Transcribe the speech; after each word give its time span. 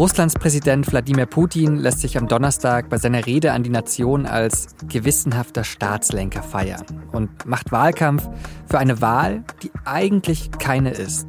Russlands 0.00 0.32
Präsident 0.32 0.90
Wladimir 0.90 1.26
Putin 1.26 1.76
lässt 1.76 2.00
sich 2.00 2.16
am 2.16 2.26
Donnerstag 2.26 2.88
bei 2.88 2.96
seiner 2.96 3.26
Rede 3.26 3.52
an 3.52 3.62
die 3.62 3.68
Nation 3.68 4.24
als 4.24 4.68
gewissenhafter 4.88 5.62
Staatslenker 5.62 6.42
feiern 6.42 6.86
und 7.12 7.28
macht 7.44 7.70
Wahlkampf 7.70 8.26
für 8.66 8.78
eine 8.78 9.02
Wahl, 9.02 9.44
die 9.62 9.70
eigentlich 9.84 10.52
keine 10.52 10.92
ist. 10.92 11.26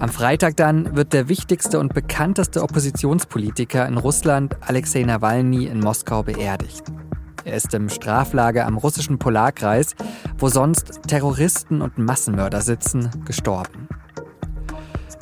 Am 0.00 0.08
Freitag 0.08 0.56
dann 0.56 0.96
wird 0.96 1.12
der 1.12 1.28
wichtigste 1.28 1.78
und 1.78 1.94
bekannteste 1.94 2.64
Oppositionspolitiker 2.64 3.86
in 3.86 3.96
Russland, 3.96 4.56
Alexei 4.62 5.04
Nawalny, 5.04 5.66
in 5.66 5.78
Moskau 5.78 6.24
beerdigt. 6.24 6.82
Er 7.46 7.54
ist 7.54 7.72
im 7.74 7.88
Straflager 7.88 8.66
am 8.66 8.76
russischen 8.76 9.20
Polarkreis, 9.20 9.94
wo 10.36 10.48
sonst 10.48 11.02
Terroristen 11.06 11.80
und 11.80 11.96
Massenmörder 11.96 12.60
sitzen, 12.60 13.08
gestorben. 13.24 13.86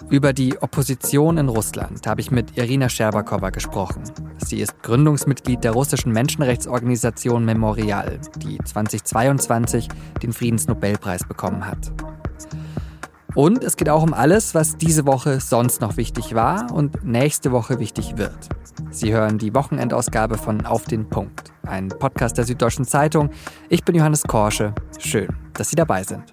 Über 0.08 0.32
die 0.32 0.56
Opposition 0.62 1.36
in 1.36 1.50
Russland 1.50 2.06
habe 2.06 2.22
ich 2.22 2.30
mit 2.30 2.56
Irina 2.56 2.88
Scherbakowa 2.88 3.50
gesprochen. 3.50 4.04
Sie 4.38 4.60
ist 4.60 4.82
Gründungsmitglied 4.82 5.62
der 5.62 5.72
russischen 5.72 6.12
Menschenrechtsorganisation 6.12 7.44
Memorial, 7.44 8.18
die 8.38 8.56
2022 8.56 9.88
den 10.22 10.32
Friedensnobelpreis 10.32 11.24
bekommen 11.28 11.66
hat. 11.66 11.92
Und 13.34 13.62
es 13.64 13.76
geht 13.76 13.90
auch 13.90 14.02
um 14.02 14.14
alles, 14.14 14.54
was 14.54 14.78
diese 14.78 15.04
Woche 15.04 15.40
sonst 15.40 15.82
noch 15.82 15.98
wichtig 15.98 16.34
war 16.34 16.72
und 16.72 17.04
nächste 17.04 17.52
Woche 17.52 17.80
wichtig 17.80 18.16
wird. 18.16 18.48
Sie 18.90 19.12
hören 19.12 19.38
die 19.38 19.54
Wochenendausgabe 19.54 20.38
von 20.38 20.64
Auf 20.64 20.84
den 20.84 21.08
Punkt, 21.10 21.43
ein 21.66 21.88
Podcast 21.88 22.38
der 22.38 22.44
Süddeutschen 22.44 22.84
Zeitung. 22.84 23.30
Ich 23.68 23.84
bin 23.84 23.94
Johannes 23.94 24.22
Korsche. 24.22 24.74
Schön, 24.98 25.28
dass 25.54 25.70
Sie 25.70 25.76
dabei 25.76 26.02
sind. 26.02 26.24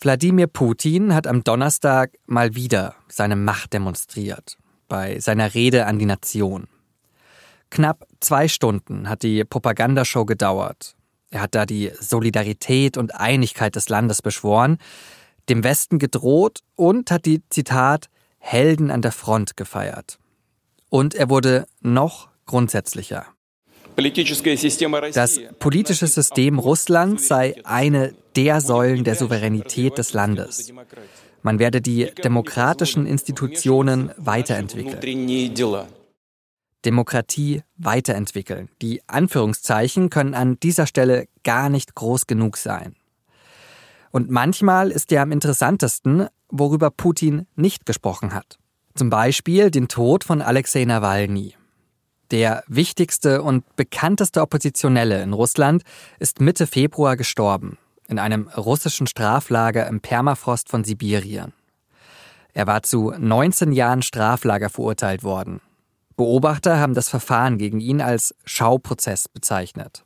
Wladimir 0.00 0.46
Putin 0.46 1.14
hat 1.14 1.26
am 1.26 1.42
Donnerstag 1.42 2.12
mal 2.26 2.54
wieder 2.54 2.94
seine 3.08 3.34
Macht 3.34 3.72
demonstriert, 3.72 4.56
bei 4.88 5.18
seiner 5.18 5.54
Rede 5.54 5.86
an 5.86 5.98
die 5.98 6.06
Nation. 6.06 6.68
Knapp 7.70 8.06
zwei 8.20 8.46
Stunden 8.46 9.08
hat 9.08 9.22
die 9.22 9.44
Propagandashow 9.44 10.24
gedauert. 10.24 10.94
Er 11.30 11.40
hat 11.40 11.54
da 11.54 11.66
die 11.66 11.90
Solidarität 11.98 12.96
und 12.96 13.16
Einigkeit 13.16 13.74
des 13.74 13.88
Landes 13.88 14.22
beschworen, 14.22 14.78
dem 15.48 15.64
Westen 15.64 15.98
gedroht 15.98 16.60
und 16.76 17.10
hat 17.10 17.26
die, 17.26 17.42
Zitat, 17.50 18.08
Helden 18.38 18.90
an 18.90 19.02
der 19.02 19.12
Front 19.12 19.56
gefeiert. 19.56 20.18
Und 20.88 21.14
er 21.14 21.28
wurde 21.30 21.66
noch 21.80 22.28
grundsätzlicher. 22.46 23.26
Das 25.14 25.40
politische 25.58 26.06
System 26.06 26.58
Russlands 26.58 27.28
sei 27.28 27.54
eine 27.64 28.14
der 28.36 28.60
Säulen 28.60 29.04
der 29.04 29.14
Souveränität 29.14 29.96
des 29.96 30.12
Landes. 30.12 30.72
Man 31.42 31.58
werde 31.58 31.80
die 31.80 32.12
demokratischen 32.22 33.06
Institutionen 33.06 34.10
weiterentwickeln. 34.16 35.00
Demokratie 36.84 37.62
weiterentwickeln. 37.76 38.68
Die 38.82 39.00
Anführungszeichen 39.08 40.10
können 40.10 40.34
an 40.34 40.60
dieser 40.60 40.86
Stelle 40.86 41.26
gar 41.42 41.68
nicht 41.68 41.94
groß 41.94 42.26
genug 42.26 42.56
sein. 42.56 42.94
Und 44.12 44.30
manchmal 44.30 44.90
ist 44.90 45.10
ja 45.10 45.22
am 45.22 45.32
interessantesten, 45.32 46.28
worüber 46.48 46.90
Putin 46.90 47.46
nicht 47.54 47.86
gesprochen 47.86 48.34
hat. 48.34 48.58
Zum 48.94 49.10
Beispiel 49.10 49.70
den 49.70 49.88
Tod 49.88 50.24
von 50.24 50.42
Alexei 50.42 50.84
Nawalny. 50.84 51.54
Der 52.30 52.64
wichtigste 52.66 53.42
und 53.42 53.76
bekannteste 53.76 54.40
Oppositionelle 54.40 55.22
in 55.22 55.32
Russland 55.32 55.82
ist 56.18 56.40
Mitte 56.40 56.66
Februar 56.66 57.16
gestorben, 57.16 57.78
in 58.08 58.18
einem 58.18 58.48
russischen 58.48 59.06
Straflager 59.06 59.86
im 59.86 60.00
Permafrost 60.00 60.68
von 60.68 60.82
Sibirien. 60.82 61.52
Er 62.52 62.66
war 62.66 62.82
zu 62.82 63.12
19 63.16 63.70
Jahren 63.72 64.02
Straflager 64.02 64.70
verurteilt 64.70 65.22
worden. 65.22 65.60
Beobachter 66.16 66.80
haben 66.80 66.94
das 66.94 67.10
Verfahren 67.10 67.58
gegen 67.58 67.80
ihn 67.80 68.00
als 68.00 68.34
Schauprozess 68.44 69.28
bezeichnet. 69.28 70.02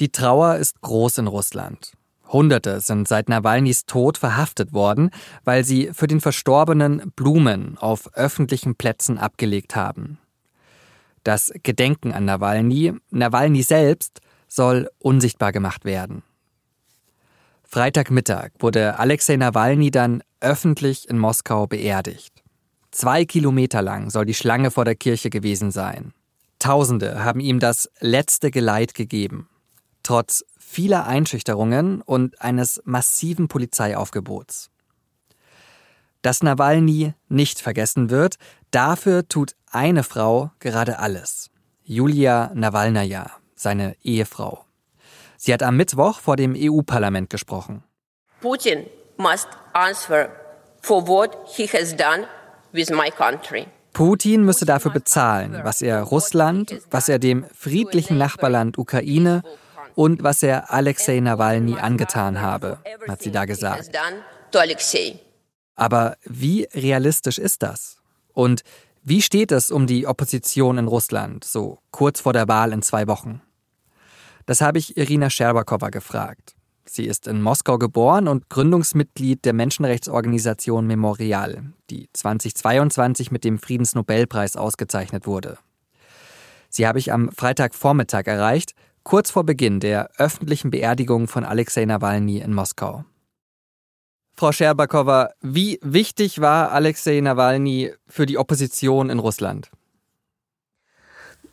Die 0.00 0.10
Trauer 0.10 0.56
ist 0.56 0.80
groß 0.80 1.18
in 1.18 1.28
Russland. 1.28 1.92
Hunderte 2.28 2.80
sind 2.80 3.06
seit 3.06 3.28
Nawalnys 3.28 3.86
Tod 3.86 4.18
verhaftet 4.18 4.72
worden, 4.72 5.10
weil 5.44 5.64
sie 5.64 5.90
für 5.92 6.06
den 6.06 6.20
Verstorbenen 6.20 7.12
Blumen 7.14 7.78
auf 7.78 8.12
öffentlichen 8.14 8.74
Plätzen 8.74 9.18
abgelegt 9.18 9.76
haben. 9.76 10.18
Das 11.22 11.52
Gedenken 11.62 12.12
an 12.12 12.24
Nawalny, 12.24 12.94
Nawalny 13.10 13.62
selbst, 13.62 14.20
soll 14.48 14.90
unsichtbar 14.98 15.52
gemacht 15.52 15.84
werden. 15.84 16.22
Freitagmittag 17.64 18.50
wurde 18.58 18.98
Alexei 18.98 19.36
Nawalny 19.36 19.90
dann 19.90 20.22
öffentlich 20.40 21.08
in 21.08 21.18
Moskau 21.18 21.66
beerdigt. 21.66 22.44
Zwei 22.90 23.24
Kilometer 23.24 23.82
lang 23.82 24.10
soll 24.10 24.26
die 24.26 24.34
Schlange 24.34 24.70
vor 24.70 24.84
der 24.84 24.94
Kirche 24.94 25.30
gewesen 25.30 25.72
sein. 25.72 26.12
Tausende 26.60 27.24
haben 27.24 27.40
ihm 27.40 27.58
das 27.58 27.90
letzte 27.98 28.50
Geleit 28.52 28.94
gegeben. 28.94 29.48
Trotz 30.04 30.44
vieler 30.74 31.06
Einschüchterungen 31.06 32.02
und 32.02 32.42
eines 32.42 32.82
massiven 32.84 33.46
Polizeiaufgebots. 33.46 34.70
Dass 36.20 36.42
Nawalny 36.42 37.14
nicht 37.28 37.60
vergessen 37.60 38.10
wird, 38.10 38.36
dafür 38.72 39.28
tut 39.28 39.54
eine 39.70 40.02
Frau 40.02 40.50
gerade 40.58 40.98
alles. 40.98 41.50
Julia 41.84 42.50
Nawalnaja, 42.54 43.30
seine 43.54 43.94
Ehefrau. 44.02 44.64
Sie 45.36 45.52
hat 45.52 45.62
am 45.62 45.76
Mittwoch 45.76 46.18
vor 46.18 46.36
dem 46.36 46.54
EU-Parlament 46.56 47.30
gesprochen. 47.30 47.84
Putin 48.40 48.86
must 49.16 49.48
answer 49.74 50.30
for 50.82 51.06
what 51.06 51.36
he 51.46 51.68
has 51.68 51.94
done 51.94 52.26
with 52.72 52.90
my 52.90 53.10
country. 53.10 53.66
Putin 53.92 54.42
müsse 54.42 54.64
dafür 54.64 54.90
bezahlen, 54.90 55.60
was 55.62 55.82
er 55.82 56.02
Russland, 56.02 56.80
was 56.90 57.08
er 57.08 57.20
dem 57.20 57.44
friedlichen 57.54 58.18
Nachbarland 58.18 58.76
Ukraine 58.76 59.42
und 59.94 60.22
was 60.22 60.42
er 60.42 60.72
Alexei 60.72 61.20
Nawalny 61.20 61.78
angetan 61.78 62.40
habe, 62.40 62.78
hat 63.08 63.22
sie 63.22 63.30
da 63.30 63.44
gesagt. 63.44 63.90
Aber 65.76 66.16
wie 66.24 66.68
realistisch 66.72 67.38
ist 67.38 67.62
das? 67.62 67.98
Und 68.32 68.62
wie 69.02 69.22
steht 69.22 69.52
es 69.52 69.70
um 69.70 69.86
die 69.86 70.06
Opposition 70.06 70.78
in 70.78 70.86
Russland, 70.86 71.44
so 71.44 71.78
kurz 71.90 72.20
vor 72.20 72.32
der 72.32 72.48
Wahl 72.48 72.72
in 72.72 72.82
zwei 72.82 73.06
Wochen? 73.06 73.42
Das 74.46 74.60
habe 74.60 74.78
ich 74.78 74.96
Irina 74.96 75.30
Scherbakowa 75.30 75.90
gefragt. 75.90 76.54
Sie 76.86 77.06
ist 77.06 77.26
in 77.26 77.40
Moskau 77.40 77.78
geboren 77.78 78.28
und 78.28 78.50
Gründungsmitglied 78.50 79.44
der 79.44 79.54
Menschenrechtsorganisation 79.54 80.86
Memorial, 80.86 81.72
die 81.90 82.08
2022 82.12 83.30
mit 83.30 83.42
dem 83.42 83.58
Friedensnobelpreis 83.58 84.56
ausgezeichnet 84.56 85.26
wurde. 85.26 85.58
Sie 86.68 86.86
habe 86.86 86.98
ich 86.98 87.12
am 87.12 87.30
Freitagvormittag 87.30 88.26
erreicht, 88.26 88.74
kurz 89.04 89.30
vor 89.30 89.44
Beginn 89.44 89.80
der 89.80 90.10
öffentlichen 90.18 90.70
Beerdigung 90.70 91.28
von 91.28 91.44
Alexei 91.44 91.84
Nawalny 91.84 92.38
in 92.38 92.52
Moskau. 92.52 93.04
Frau 94.36 94.50
Scherbakowa, 94.50 95.30
wie 95.42 95.78
wichtig 95.82 96.40
war 96.40 96.72
Alexei 96.72 97.20
Nawalny 97.20 97.92
für 98.08 98.26
die 98.26 98.36
Opposition 98.36 99.08
in 99.08 99.20
Russland? 99.20 99.70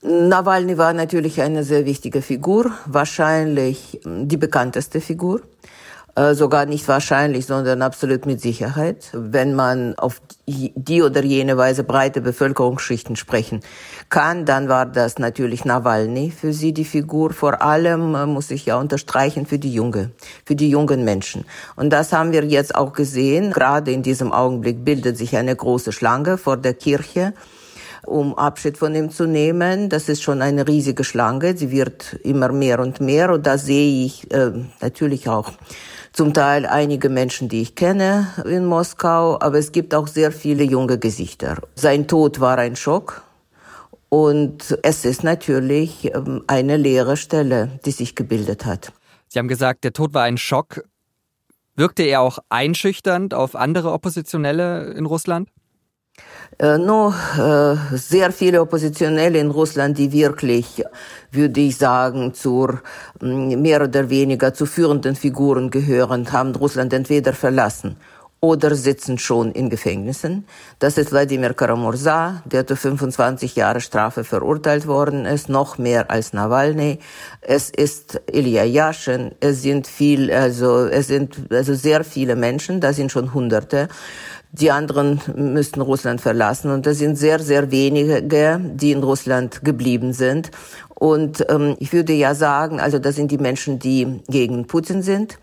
Nawalny 0.01 0.79
war 0.79 0.93
natürlich 0.93 1.41
eine 1.41 1.63
sehr 1.63 1.85
wichtige 1.85 2.23
Figur, 2.23 2.71
wahrscheinlich 2.85 4.01
die 4.03 4.37
bekannteste 4.37 4.99
Figur. 4.99 5.41
Äh, 6.13 6.33
sogar 6.33 6.65
nicht 6.65 6.89
wahrscheinlich, 6.89 7.45
sondern 7.45 7.81
absolut 7.81 8.25
mit 8.25 8.41
Sicherheit, 8.41 9.11
wenn 9.13 9.55
man 9.55 9.95
auf 9.95 10.21
die 10.45 11.01
oder 11.01 11.23
jene 11.23 11.55
Weise 11.55 11.85
breite 11.85 12.19
Bevölkerungsschichten 12.19 13.15
sprechen 13.15 13.61
kann, 14.09 14.45
dann 14.45 14.67
war 14.67 14.85
das 14.85 15.19
natürlich 15.19 15.63
Nawalny 15.63 16.29
für 16.31 16.51
sie 16.51 16.73
die 16.73 16.83
Figur, 16.83 17.31
vor 17.31 17.61
allem 17.61 18.13
äh, 18.15 18.25
muss 18.25 18.51
ich 18.51 18.65
ja 18.65 18.77
unterstreichen 18.77 19.45
für 19.45 19.57
die 19.57 19.73
junge, 19.73 20.11
für 20.43 20.55
die 20.55 20.69
jungen 20.69 21.05
Menschen. 21.05 21.45
Und 21.77 21.91
das 21.91 22.11
haben 22.11 22.33
wir 22.33 22.43
jetzt 22.43 22.75
auch 22.75 22.91
gesehen. 22.91 23.51
Gerade 23.51 23.91
in 23.91 24.03
diesem 24.03 24.33
Augenblick 24.33 24.83
bildet 24.83 25.17
sich 25.17 25.37
eine 25.37 25.55
große 25.55 25.93
Schlange 25.93 26.37
vor 26.37 26.57
der 26.57 26.73
Kirche 26.73 27.33
um 28.03 28.35
Abschied 28.35 28.79
von 28.79 28.95
ihm 28.95 29.11
zu 29.11 29.27
nehmen. 29.27 29.87
Das 29.87 30.09
ist 30.09 30.23
schon 30.23 30.41
eine 30.41 30.67
riesige 30.67 31.03
Schlange. 31.03 31.55
Sie 31.55 31.69
wird 31.69 32.17
immer 32.23 32.51
mehr 32.51 32.79
und 32.79 32.99
mehr. 32.99 33.31
Und 33.31 33.45
da 33.45 33.59
sehe 33.59 34.05
ich 34.05 34.29
äh, 34.33 34.51
natürlich 34.81 35.29
auch 35.29 35.51
zum 36.13 36.33
Teil 36.33 36.65
einige 36.65 37.09
Menschen, 37.09 37.49
die 37.49 37.61
ich 37.61 37.75
kenne 37.75 38.27
in 38.45 38.65
Moskau, 38.65 39.39
aber 39.39 39.57
es 39.57 39.71
gibt 39.71 39.95
auch 39.95 40.07
sehr 40.07 40.31
viele 40.31 40.63
junge 40.63 40.97
Gesichter. 40.97 41.57
Sein 41.75 42.07
Tod 42.07 42.39
war 42.39 42.57
ein 42.57 42.75
Schock. 42.75 43.23
Und 44.09 44.77
es 44.83 45.05
ist 45.05 45.23
natürlich 45.23 46.13
ähm, 46.13 46.43
eine 46.47 46.75
leere 46.75 47.15
Stelle, 47.15 47.79
die 47.85 47.91
sich 47.91 48.13
gebildet 48.13 48.65
hat. 48.65 48.91
Sie 49.29 49.39
haben 49.39 49.47
gesagt, 49.47 49.85
der 49.85 49.93
Tod 49.93 50.13
war 50.13 50.23
ein 50.23 50.37
Schock. 50.37 50.83
Wirkte 51.77 52.03
er 52.03 52.19
auch 52.19 52.39
einschüchternd 52.49 53.33
auf 53.33 53.55
andere 53.55 53.93
Oppositionelle 53.93 54.91
in 54.91 55.05
Russland? 55.05 55.49
Äh, 56.59 56.77
nur 56.77 57.15
äh, 57.37 57.97
sehr 57.97 58.31
viele 58.31 58.61
Oppositionelle 58.61 59.39
in 59.39 59.49
Russland, 59.49 59.97
die 59.97 60.11
wirklich, 60.11 60.83
würde 61.31 61.59
ich 61.59 61.77
sagen, 61.77 62.33
zur 62.35 62.81
mm, 63.19 63.59
mehr 63.59 63.81
oder 63.81 64.09
weniger 64.09 64.53
zu 64.53 64.67
führenden 64.67 65.15
Figuren 65.15 65.71
gehören, 65.71 66.31
haben 66.31 66.53
Russland 66.55 66.93
entweder 66.93 67.33
verlassen 67.33 67.97
oder 68.41 68.73
sitzen 68.73 69.19
schon 69.19 69.51
in 69.51 69.69
Gefängnissen. 69.69 70.45
Das 70.79 70.97
ist 70.97 71.11
Wladimir 71.11 71.53
Karamurza, 71.53 72.41
der 72.45 72.65
zu 72.65 72.75
25 72.75 73.55
Jahre 73.55 73.81
Strafe 73.81 74.23
verurteilt 74.23 74.87
worden 74.87 75.25
ist, 75.25 75.47
noch 75.47 75.77
mehr 75.77 76.09
als 76.09 76.33
Nawalny. 76.33 76.97
Es 77.41 77.69
ist 77.69 78.19
Ilya 78.31 78.63
Yashin. 78.63 79.31
Es 79.39 79.61
sind 79.61 79.85
viel, 79.85 80.31
also 80.31 80.87
es 80.87 81.07
sind 81.07 81.51
also 81.51 81.75
sehr 81.75 82.03
viele 82.03 82.35
Menschen. 82.35 82.81
Da 82.81 82.93
sind 82.93 83.11
schon 83.11 83.31
Hunderte. 83.31 83.89
Die 84.53 84.71
anderen 84.71 85.21
müssten 85.35 85.81
Russland 85.81 86.19
verlassen 86.19 86.71
und 86.71 86.85
das 86.85 86.97
sind 86.97 87.17
sehr, 87.17 87.39
sehr 87.39 87.71
wenige, 87.71 88.21
die 88.21 88.91
in 88.91 89.03
Russland 89.03 89.63
geblieben 89.63 90.11
sind. 90.11 90.51
Und 90.93 91.45
ähm, 91.49 91.75
ich 91.79 91.93
würde 91.93 92.13
ja 92.13 92.35
sagen, 92.35 92.79
also 92.79 92.99
das 92.99 93.15
sind 93.15 93.31
die 93.31 93.37
Menschen, 93.37 93.79
die 93.79 94.21
gegen 94.27 94.67
Putin 94.67 95.01
sind 95.01 95.37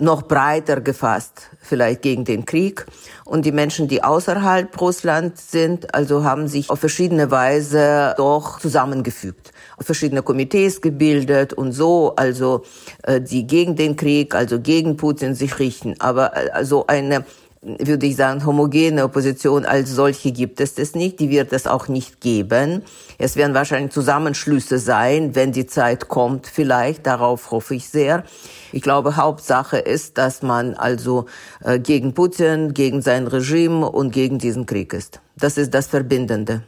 noch 0.00 0.22
breiter 0.22 0.80
gefasst, 0.80 1.50
vielleicht 1.60 2.02
gegen 2.02 2.24
den 2.24 2.44
Krieg. 2.44 2.84
Und 3.24 3.44
die 3.44 3.52
Menschen, 3.52 3.86
die 3.86 4.02
außerhalb 4.02 4.80
Russland 4.80 5.38
sind, 5.38 5.94
also 5.94 6.24
haben 6.24 6.48
sich 6.48 6.68
auf 6.68 6.80
verschiedene 6.80 7.30
Weise 7.30 8.14
doch 8.16 8.58
zusammengefügt, 8.58 9.52
verschiedene 9.78 10.22
Komitees 10.22 10.80
gebildet 10.80 11.52
und 11.52 11.72
so, 11.72 12.14
also 12.16 12.64
äh, 13.04 13.20
die 13.20 13.46
gegen 13.46 13.76
den 13.76 13.94
Krieg, 13.94 14.34
also 14.34 14.60
gegen 14.60 14.96
Putin 14.96 15.34
sich 15.34 15.60
richten. 15.60 15.94
Aber 16.00 16.32
also 16.52 16.86
eine 16.88 17.24
würde 17.64 18.06
ich 18.06 18.16
sagen, 18.16 18.44
homogene 18.44 19.04
Opposition 19.04 19.64
als 19.64 19.90
solche 19.90 20.32
gibt 20.32 20.60
es 20.60 20.74
das 20.74 20.94
nicht. 20.94 21.20
Die 21.20 21.30
wird 21.30 21.52
es 21.52 21.66
auch 21.66 21.88
nicht 21.88 22.20
geben. 22.20 22.82
Es 23.18 23.36
werden 23.36 23.54
wahrscheinlich 23.54 23.92
Zusammenschlüsse 23.92 24.78
sein, 24.78 25.34
wenn 25.34 25.52
die 25.52 25.66
Zeit 25.66 26.08
kommt, 26.08 26.46
vielleicht. 26.46 27.06
Darauf 27.06 27.50
hoffe 27.50 27.74
ich 27.74 27.88
sehr. 27.88 28.24
Ich 28.72 28.82
glaube, 28.82 29.16
Hauptsache 29.16 29.78
ist, 29.78 30.18
dass 30.18 30.42
man 30.42 30.74
also 30.74 31.26
äh, 31.62 31.78
gegen 31.78 32.14
Putin, 32.14 32.74
gegen 32.74 33.02
sein 33.02 33.26
Regime 33.26 33.90
und 33.90 34.12
gegen 34.12 34.38
diesen 34.38 34.66
Krieg 34.66 34.92
ist. 34.92 35.20
Das 35.36 35.56
ist 35.56 35.72
das 35.74 35.86
Verbindende. 35.86 36.62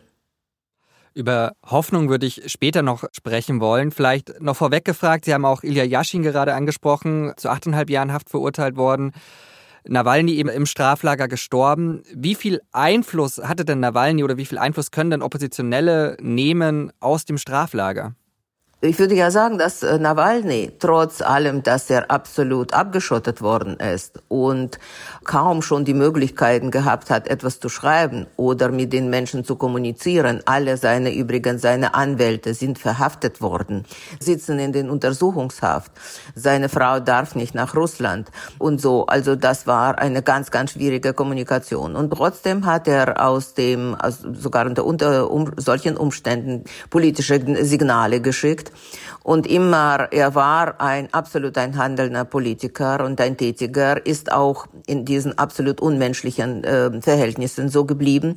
Über 1.14 1.52
Hoffnung 1.64 2.10
würde 2.10 2.26
ich 2.26 2.42
später 2.46 2.82
noch 2.82 3.04
sprechen 3.10 3.58
wollen. 3.58 3.90
Vielleicht 3.90 4.40
noch 4.42 4.54
vorweg 4.54 4.84
gefragt, 4.84 5.24
Sie 5.24 5.32
haben 5.32 5.46
auch 5.46 5.62
Ilya 5.62 5.84
Yashin 5.84 6.22
gerade 6.22 6.52
angesprochen, 6.52 7.32
zu 7.38 7.48
achteinhalb 7.48 7.88
Jahren 7.88 8.12
Haft 8.12 8.28
verurteilt 8.28 8.76
worden. 8.76 9.12
Nawalny 9.88 10.34
eben 10.34 10.48
im 10.48 10.66
Straflager 10.66 11.28
gestorben. 11.28 12.02
Wie 12.14 12.34
viel 12.34 12.60
Einfluss 12.72 13.38
hatte 13.38 13.64
denn 13.64 13.80
Nawalny 13.80 14.24
oder 14.24 14.36
wie 14.36 14.46
viel 14.46 14.58
Einfluss 14.58 14.90
können 14.90 15.10
denn 15.10 15.22
Oppositionelle 15.22 16.16
nehmen 16.20 16.92
aus 17.00 17.24
dem 17.24 17.38
Straflager? 17.38 18.14
Ich 18.82 18.98
würde 18.98 19.14
ja 19.14 19.30
sagen, 19.30 19.56
dass 19.56 19.82
äh, 19.82 19.98
Nawalny, 19.98 20.70
trotz 20.78 21.22
allem, 21.22 21.62
dass 21.62 21.88
er 21.88 22.10
absolut 22.10 22.74
abgeschottet 22.74 23.40
worden 23.40 23.78
ist 23.78 24.22
und 24.28 24.78
kaum 25.24 25.62
schon 25.62 25.86
die 25.86 25.94
Möglichkeiten 25.94 26.70
gehabt 26.70 27.08
hat, 27.08 27.26
etwas 27.26 27.58
zu 27.58 27.70
schreiben 27.70 28.26
oder 28.36 28.70
mit 28.70 28.92
den 28.92 29.08
Menschen 29.08 29.44
zu 29.44 29.56
kommunizieren, 29.56 30.42
alle 30.44 30.76
seine, 30.76 31.14
übrigens 31.14 31.62
seine 31.62 31.94
Anwälte 31.94 32.52
sind 32.52 32.78
verhaftet 32.78 33.40
worden, 33.40 33.86
sitzen 34.20 34.58
in 34.58 34.74
den 34.74 34.90
Untersuchungshaft. 34.90 35.90
Seine 36.34 36.68
Frau 36.68 37.00
darf 37.00 37.34
nicht 37.34 37.54
nach 37.54 37.74
Russland 37.74 38.30
und 38.58 38.78
so. 38.78 39.06
Also 39.06 39.36
das 39.36 39.66
war 39.66 39.98
eine 39.98 40.22
ganz, 40.22 40.50
ganz 40.50 40.72
schwierige 40.72 41.14
Kommunikation. 41.14 41.96
Und 41.96 42.10
trotzdem 42.10 42.66
hat 42.66 42.88
er 42.88 43.26
aus 43.26 43.54
dem, 43.54 43.94
aus, 43.94 44.18
sogar 44.34 44.66
unter, 44.84 45.30
um, 45.30 45.50
solchen 45.56 45.96
Umständen 45.96 46.64
politische 46.90 47.40
Signale 47.64 48.20
geschickt 48.20 48.65
gezeigt. 48.66 48.72
Und 49.22 49.46
immer, 49.48 50.08
er 50.12 50.36
war 50.36 50.80
ein 50.80 51.12
absolut 51.12 51.58
ein 51.58 51.76
handelnder 51.76 52.24
Politiker 52.24 53.04
und 53.04 53.20
ein 53.20 53.36
Tätiger, 53.36 54.06
ist 54.06 54.30
auch 54.30 54.66
in 54.86 55.04
diesen 55.04 55.36
absolut 55.36 55.80
unmenschlichen 55.80 56.62
äh, 56.62 57.02
Verhältnissen 57.02 57.68
so 57.68 57.84
geblieben. 57.84 58.36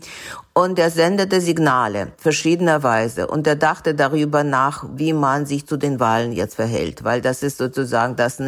Und 0.54 0.80
er 0.80 0.90
sendete 0.90 1.42
Signale 1.42 2.12
verschiedener 2.18 2.82
Weise 2.82 3.28
und 3.28 3.46
er 3.46 3.56
dachte 3.56 3.94
darüber 3.94 4.44
nach, 4.44 4.84
wie 4.96 5.14
man 5.14 5.46
sich 5.46 5.68
zu 5.68 5.78
den 5.78 6.00
Wahlen 6.00 6.34
jetzt 6.34 6.56
verhält, 6.56 7.04
weil 7.04 7.22
das 7.22 7.44
ist 7.44 7.60
sozusagen 7.60 8.16
das 8.16 8.42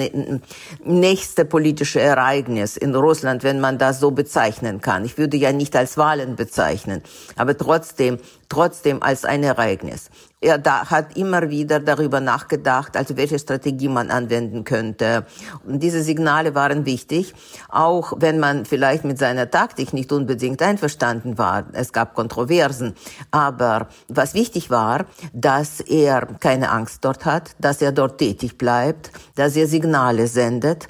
nächste 0.84 1.46
politische 1.46 2.02
Ereignis 2.02 2.76
in 2.76 2.96
Russland, 2.96 3.44
wenn 3.44 3.62
man 3.62 3.78
das 3.78 4.00
so 4.00 4.12
bezeichnen 4.12 4.82
kann. 4.82 5.06
Ich 5.06 5.18
würde 5.18 5.38
ja 5.38 5.54
nicht 5.54 5.76
als 5.76 5.96
Wahlen 5.96 6.36
bezeichnen, 6.36 7.02
aber 7.38 7.56
trotzdem, 7.56 8.18
trotzdem 8.50 9.04
als 9.04 9.24
ein 9.24 9.44
Ereignis. 9.44 10.10
Er 10.44 10.58
da, 10.58 10.90
hat 10.90 11.16
immer 11.16 11.52
wieder 11.52 11.80
darüber 11.80 12.20
nachgedacht, 12.20 12.98
also 12.98 13.16
welche 13.16 13.38
Strategie 13.38 13.88
man 13.88 14.10
anwenden 14.10 14.64
könnte. 14.64 15.28
Und 15.64 15.84
diese 15.84 16.02
Signale 16.02 16.56
waren 16.56 16.88
wichtig, 16.88 17.36
auch 17.70 18.14
wenn 18.18 18.40
man 18.40 18.66
vielleicht 18.66 19.04
mit 19.04 19.20
seiner 19.20 19.52
Taktik 19.52 19.94
nicht 19.94 20.12
unbedingt 20.12 20.64
einverstanden 20.64 21.38
war. 21.38 21.66
Es 21.74 21.94
gab 21.94 22.16
Kontroversen. 22.16 22.96
Aber 23.30 23.90
was 24.08 24.34
wichtig 24.34 24.72
war, 24.72 25.06
dass 25.32 25.80
er 25.80 26.26
keine 26.40 26.72
Angst 26.72 27.06
dort 27.06 27.24
hat, 27.26 27.52
dass 27.60 27.80
er 27.80 27.92
dort 27.92 28.18
tätig 28.18 28.58
bleibt, 28.58 29.12
dass 29.36 29.56
er 29.56 29.68
Signale 29.68 30.26
sendet. 30.26 30.88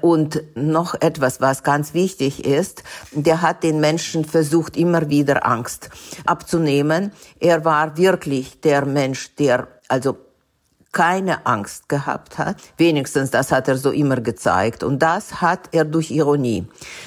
Und 0.00 0.42
noch 0.54 0.94
etwas, 0.98 1.42
was 1.42 1.62
ganz 1.62 1.92
wichtig 1.92 2.46
ist, 2.46 2.82
der 3.12 3.42
hat 3.42 3.62
den 3.62 3.78
Menschen 3.78 4.24
versucht, 4.24 4.74
immer 4.74 5.10
wieder 5.10 5.46
Angst 5.46 5.90
abzunehmen. 6.24 7.12
Er 7.40 7.66
war 7.66 7.98
wirklich 7.98 8.58
der 8.62 8.69
der 8.70 8.86
Mensch, 8.86 9.34
der 9.34 9.66
also 9.88 10.16
keine 10.92 11.46
Angst 11.46 11.88
gehabt 11.88 12.38
hat. 12.38 12.56
Wenigstens 12.76 13.30
das 13.30 13.50
hat 13.52 13.68
er 13.68 13.76
so 13.76 13.90
immer 13.90 14.20
gezeigt. 14.20 14.82
Und 14.82 15.00
das 15.00 15.40
hat 15.40 15.68
er 15.72 15.84
durch 15.84 16.10
Ironie. 16.10 16.66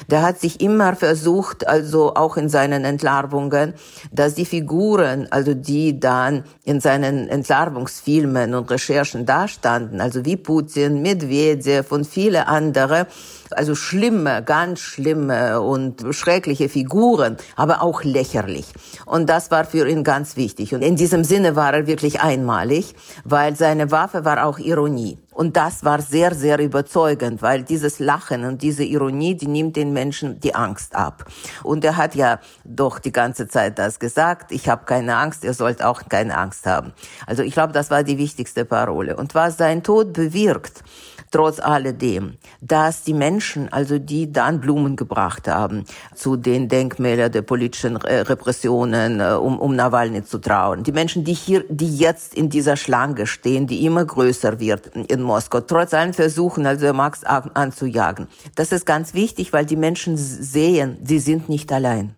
Der 0.09 0.21
hat 0.21 0.39
sich 0.39 0.59
immer 0.61 0.95
versucht, 0.95 1.67
also 1.67 2.13
auch 2.15 2.37
in 2.37 2.49
seinen 2.49 2.85
Entlarvungen, 2.85 3.73
dass 4.11 4.35
die 4.35 4.45
Figuren, 4.45 5.27
also 5.31 5.53
die 5.53 5.99
dann 5.99 6.43
in 6.63 6.79
seinen 6.79 7.27
Entlarvungsfilmen 7.29 8.53
und 8.53 8.69
Recherchen 8.71 9.25
dastanden, 9.25 9.99
also 10.01 10.23
wie 10.25 10.37
Putin, 10.37 11.01
Medvedev 11.01 11.93
und 11.93 12.05
viele 12.05 12.47
andere, 12.47 13.07
also 13.53 13.75
schlimme, 13.75 14.43
ganz 14.43 14.79
schlimme 14.79 15.61
und 15.61 16.03
schreckliche 16.11 16.69
Figuren, 16.69 17.37
aber 17.55 17.81
auch 17.81 18.03
lächerlich. 18.03 18.65
Und 19.05 19.29
das 19.29 19.51
war 19.51 19.65
für 19.65 19.87
ihn 19.87 20.03
ganz 20.03 20.35
wichtig. 20.35 20.73
Und 20.73 20.81
in 20.81 20.95
diesem 20.95 21.23
Sinne 21.23 21.55
war 21.55 21.73
er 21.73 21.87
wirklich 21.87 22.21
einmalig, 22.21 22.95
weil 23.23 23.55
seine 23.55 23.91
Waffe 23.91 24.25
war 24.25 24.45
auch 24.45 24.59
Ironie. 24.59 25.17
Und 25.33 25.57
das 25.57 25.83
war 25.83 26.01
sehr, 26.01 26.35
sehr 26.35 26.59
überzeugend, 26.59 27.41
weil 27.41 27.63
dieses 27.63 27.99
Lachen 27.99 28.45
und 28.45 28.61
diese 28.61 28.83
Ironie, 28.83 29.35
die 29.35 29.47
nimmt 29.47 29.75
den 29.75 29.91
Menschen 29.91 30.39
die 30.39 30.53
Angst 30.53 30.95
ab. 30.95 31.25
Und 31.63 31.83
er 31.83 31.97
hat 31.97 32.13
ja 32.15 32.39
doch 32.63 32.99
die 32.99 33.11
ganze 33.11 33.47
Zeit 33.47 33.79
das 33.79 33.99
gesagt, 33.99 34.51
ich 34.51 34.69
habe 34.69 34.85
keine 34.85 35.17
Angst, 35.17 35.43
ihr 35.43 35.53
sollt 35.53 35.83
auch 35.83 36.03
keine 36.07 36.37
Angst 36.37 36.67
haben. 36.67 36.93
Also 37.25 37.41
ich 37.41 37.53
glaube, 37.53 37.73
das 37.73 37.89
war 37.89 38.03
die 38.03 38.17
wichtigste 38.17 38.63
Parole. 38.63 39.15
Und 39.15 39.33
was 39.33 39.57
sein 39.57 39.81
Tod 39.81 40.13
bewirkt, 40.13 40.83
trotz 41.33 41.59
alledem, 41.59 42.37
dass 42.61 43.03
die 43.03 43.13
Menschen, 43.13 43.71
also 43.73 43.99
die 43.99 44.31
dann 44.31 44.61
Blumen 44.61 44.95
gebracht 44.95 45.47
haben 45.47 45.83
zu 46.15 46.37
den 46.37 46.69
Denkmälern 46.69 47.31
der 47.31 47.41
politischen 47.41 47.95
äh, 47.97 48.19
Repressionen, 48.19 49.19
äh, 49.19 49.33
um, 49.33 49.59
um 49.59 49.75
Nawalny 49.75 50.23
zu 50.23 50.37
trauen, 50.37 50.83
die 50.83 50.91
Menschen, 50.91 51.23
die 51.23 51.33
hier, 51.33 51.65
die 51.67 51.97
jetzt 51.97 52.35
in 52.35 52.49
dieser 52.49 52.77
Schlange 52.77 53.25
stehen, 53.27 53.67
die 53.67 53.85
immer 53.85 54.05
größer 54.05 54.59
wird 54.59 54.87
in 54.95 55.21
Moskau, 55.21 55.61
trotz 55.61 55.93
allen 55.93 56.13
Versuchen, 56.13 56.65
also 56.65 56.93
Max 56.93 57.23
anzujagen, 57.23 58.27
das 58.55 58.71
ist 58.71 58.85
ganz 58.85 59.13
wichtig, 59.13 59.51
weil 59.53 59.65
die 59.65 59.75
Menschen 59.75 60.17
sehen, 60.17 60.97
sie 61.03 61.19
sind 61.19 61.49
nicht 61.49 61.71
allein. 61.71 62.15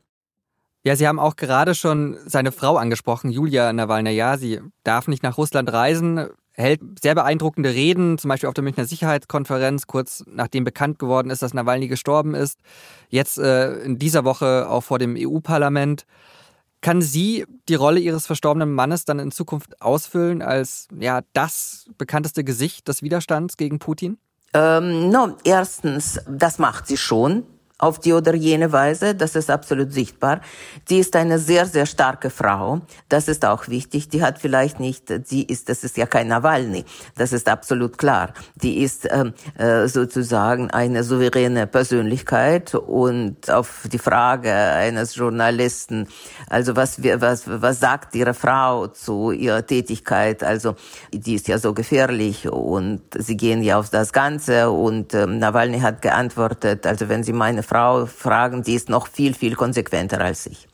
Ja, 0.84 0.96
Sie 0.96 1.08
haben 1.08 1.18
auch 1.18 1.36
gerade 1.36 1.74
schon 1.74 2.16
seine 2.28 2.52
Frau 2.52 2.78
angesprochen, 2.78 3.32
Julia 3.32 3.74
Nawalny. 3.74 4.12
Ja, 4.12 4.38
sie 4.38 4.60
darf 4.84 5.08
nicht 5.08 5.24
nach 5.24 5.36
Russland 5.36 5.74
reisen 5.74 6.28
hält 6.56 6.82
sehr 7.02 7.16
beeindruckende 7.16 7.70
Reden, 7.70 8.18
zum 8.18 8.30
Beispiel 8.30 8.48
auf 8.48 8.54
der 8.54 8.64
Münchner 8.64 8.86
Sicherheitskonferenz, 8.86 9.88
kurz 9.88 10.24
nachdem 10.28 10.64
bekannt 10.64 11.00
geworden 11.00 11.30
ist, 11.30 11.42
dass 11.42 11.54
Nawalny 11.54 11.88
gestorben 11.88 12.34
ist. 12.34 12.60
Jetzt 13.10 13.38
äh, 13.38 13.76
in 13.80 14.00
dieser 14.00 14.24
Woche 14.24 14.68
auch 14.70 14.82
vor 14.82 15.00
dem 15.00 15.16
EU-Parlament. 15.18 16.06
Kann 16.82 17.02
sie 17.02 17.46
die 17.68 17.76
Rolle 17.76 18.00
ihres 18.00 18.28
verstorbenen 18.28 18.72
Mannes 18.72 19.06
dann 19.06 19.18
in 19.18 19.32
Zukunft 19.32 19.82
ausfüllen 19.82 20.42
als 20.42 20.88
ja 21.00 21.22
das 21.34 21.90
bekannteste 21.98 22.44
Gesicht 22.44 22.88
des 22.88 23.02
Widerstands 23.02 23.58
gegen 23.58 23.80
Putin? 23.80 24.18
Ähm, 24.54 25.10
no, 25.10 25.36
erstens, 25.44 26.20
das 26.30 26.60
macht 26.60 26.88
sie 26.88 26.98
schon. 26.98 27.44
Auf 27.78 28.00
die 28.00 28.14
oder 28.14 28.34
jene 28.34 28.72
Weise, 28.72 29.16
das 29.16 29.36
ist 29.36 29.50
absolut 29.50 29.92
sichtbar. 29.92 30.40
Sie 30.88 31.00
ist 31.00 31.14
eine 31.18 31.40
sehr, 31.40 31.66
sehr 31.66 31.86
starke 31.86 32.30
Frau, 32.30 32.80
das 33.10 33.28
ist 33.28 33.44
auch 33.44 33.68
wichtig. 33.68 34.08
Die 34.08 34.24
hat 34.24 34.40
vielleicht 34.40 34.80
nicht, 34.80 35.12
sie 35.26 35.44
ist, 35.44 35.68
das 35.68 35.84
ist 35.84 35.98
ja 35.98 36.06
kein 36.06 36.30
Nawalny, 36.30 36.86
das 37.18 37.34
ist 37.34 37.50
absolut 37.50 37.98
klar. 37.98 38.34
Die 38.56 38.82
ist 38.82 39.08
ähm, 39.12 39.34
äh, 39.58 39.88
sozusagen 39.90 40.72
eine 40.72 41.04
souveräne 41.04 41.68
Persönlichkeit 41.68 42.76
und 42.76 43.52
auf 43.52 43.88
die 43.92 44.00
Frage 44.00 44.54
eines 44.54 45.16
Journalisten, 45.16 46.08
also 46.50 46.78
was, 46.78 47.04
was, 47.04 47.44
was 47.46 47.82
sagt 47.82 48.16
Ihre 48.16 48.34
Frau 48.34 48.88
zu 48.88 49.32
ihrer 49.32 49.66
Tätigkeit, 49.66 50.44
also 50.44 50.76
die 51.12 51.36
ist 51.36 51.50
ja 51.50 51.58
so 51.58 51.74
gefährlich 51.74 52.48
und 52.50 53.02
sie 53.18 53.36
gehen 53.36 53.62
ja 53.64 53.78
auf 53.78 53.90
das 53.90 54.14
Ganze 54.14 54.72
und 54.72 55.14
ähm, 55.14 55.40
Nawalny 55.40 55.82
hat 55.82 56.02
geantwortet, 56.02 56.88
also 56.88 57.10
wenn 57.10 57.24
Sie 57.24 57.34
meine 57.34 57.65
Frau 57.66 58.06
fragen, 58.06 58.64
die 58.64 58.76
ist 58.76 58.90
noch 58.90 59.08
viel, 59.08 59.34
viel 59.34 59.56
konsequenter 59.56 60.22
als 60.22 60.46
ich. 60.46 60.68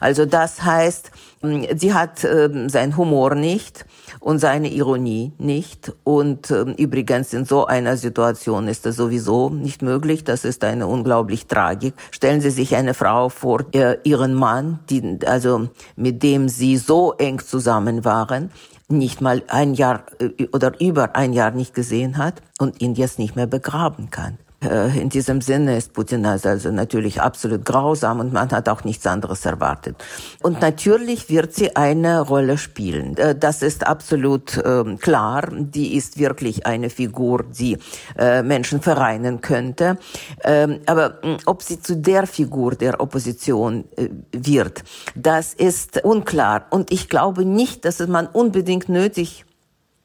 Also 0.00 0.26
das 0.26 0.62
heißt, 0.62 1.10
hm, 1.42 1.66
sie 1.76 1.94
hat 1.94 2.24
äh, 2.24 2.68
seinen 2.68 2.96
Humor 2.96 3.34
nicht 3.34 3.84
und 4.20 4.38
seine 4.38 4.68
Ironie 4.68 5.32
nicht. 5.38 5.92
Und 6.04 6.50
äh, 6.50 6.62
übrigens 6.76 7.32
in 7.32 7.44
so 7.44 7.66
einer 7.66 7.96
Situation 7.96 8.68
ist 8.68 8.86
das 8.86 8.96
sowieso 8.96 9.50
nicht 9.50 9.82
möglich. 9.82 10.24
Das 10.24 10.44
ist 10.44 10.64
eine 10.64 10.86
unglaublich 10.86 11.46
Tragik. 11.46 11.94
Stellen 12.10 12.40
Sie 12.40 12.50
sich 12.50 12.76
eine 12.76 12.94
Frau 12.94 13.28
vor, 13.28 13.64
ihren 14.04 14.34
Mann, 14.34 14.80
die, 14.90 15.18
also 15.26 15.68
mit 15.96 16.22
dem 16.22 16.48
sie 16.48 16.76
so 16.76 17.12
eng 17.14 17.40
zusammen 17.40 18.04
waren, 18.04 18.50
nicht 18.88 19.20
mal 19.20 19.42
ein 19.48 19.74
Jahr 19.74 20.04
äh, 20.20 20.46
oder 20.52 20.80
über 20.80 21.16
ein 21.16 21.32
Jahr 21.32 21.50
nicht 21.50 21.74
gesehen 21.74 22.18
hat 22.18 22.42
und 22.58 22.80
ihn 22.80 22.94
jetzt 22.94 23.18
nicht 23.18 23.36
mehr 23.36 23.46
begraben 23.46 24.10
kann. 24.10 24.38
Äh, 24.62 25.00
in 25.00 25.08
diesem 25.08 25.40
Sinne 25.40 25.76
ist 25.76 25.92
Putin 25.92 26.24
also 26.26 26.70
natürlich 26.70 27.20
absolut 27.20 27.64
grausam 27.64 28.20
und 28.20 28.32
man 28.32 28.50
hat 28.50 28.68
auch 28.68 28.84
nichts 28.84 29.06
anderes 29.06 29.44
erwartet. 29.44 29.96
Und 30.42 30.60
natürlich 30.60 31.28
wird 31.28 31.54
sie 31.54 31.76
eine 31.76 32.20
Rolle 32.20 32.58
spielen. 32.58 33.16
Äh, 33.16 33.34
das 33.34 33.62
ist 33.62 33.86
absolut 33.86 34.60
ähm, 34.64 34.98
klar. 34.98 35.48
Die 35.52 35.96
ist 35.96 36.18
wirklich 36.18 36.66
eine 36.66 36.90
Figur, 36.90 37.44
die 37.44 37.78
äh, 38.18 38.42
Menschen 38.42 38.80
vereinen 38.80 39.40
könnte. 39.40 39.98
Ähm, 40.44 40.80
aber 40.86 41.18
ob 41.46 41.62
sie 41.62 41.80
zu 41.80 41.96
der 41.96 42.26
Figur 42.26 42.74
der 42.74 43.00
Opposition 43.00 43.84
wird, 44.32 44.84
das 45.14 45.54
ist 45.54 46.04
unklar. 46.04 46.66
Und 46.70 46.90
ich 46.92 47.08
glaube 47.08 47.44
nicht, 47.44 47.84
dass 47.84 48.00
man 48.06 48.26
unbedingt 48.26 48.88
nötig 48.88 49.44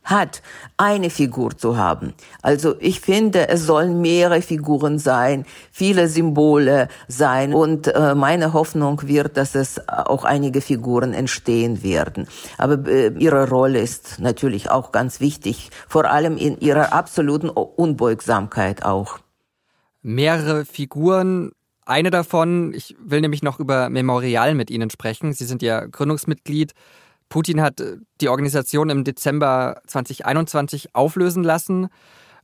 hat, 0.08 0.42
eine 0.78 1.10
Figur 1.10 1.56
zu 1.56 1.78
haben. 1.78 2.14
Also 2.42 2.76
ich 2.80 3.00
finde, 3.02 3.50
es 3.50 3.66
sollen 3.66 4.02
mehrere 4.02 4.42
Figuren 4.42 5.00
sein, 5.00 5.46
viele 5.72 6.08
Symbole 6.08 6.88
sein 7.08 7.54
und 7.54 7.88
äh, 7.88 8.16
meine 8.16 8.54
Hoffnung 8.54 9.08
wird, 9.08 9.38
dass 9.38 9.54
es 9.54 9.88
auch 9.88 10.24
einige 10.24 10.62
Figuren 10.62 11.14
entstehen 11.14 11.84
werden. 11.84 12.28
Aber 12.58 12.90
äh, 12.90 13.14
ihre 13.18 13.50
Rolle 13.50 13.80
ist 13.80 14.20
natürlich 14.20 14.72
auch 14.72 14.92
ganz 14.92 15.20
wichtig, 15.20 15.70
vor 15.88 16.10
allem 16.10 16.38
in 16.38 16.60
ihrer 16.60 16.94
absoluten 16.94 17.50
Unbeugsamkeit 17.50 18.84
auch. 18.84 19.20
Mehrere 20.02 20.66
Figuren, 20.66 21.52
eine 21.86 22.12
davon, 22.12 22.74
ich 22.74 22.96
will 23.00 23.22
nämlich 23.22 23.44
noch 23.44 23.60
über 23.60 23.90
Memorial 23.90 24.56
mit 24.56 24.70
Ihnen 24.70 24.90
sprechen. 24.90 25.34
Sie 25.34 25.46
sind 25.46 25.62
ja 25.62 25.86
Gründungsmitglied 25.86 26.74
Putin 27.30 27.62
hat 27.62 27.80
äh, 27.82 27.98
die 28.22 28.30
Organisation 28.30 28.90
im 28.90 29.04
Dezember 29.04 29.82
2021 29.88 30.96
auflösen 30.96 31.44
lassen. 31.44 31.88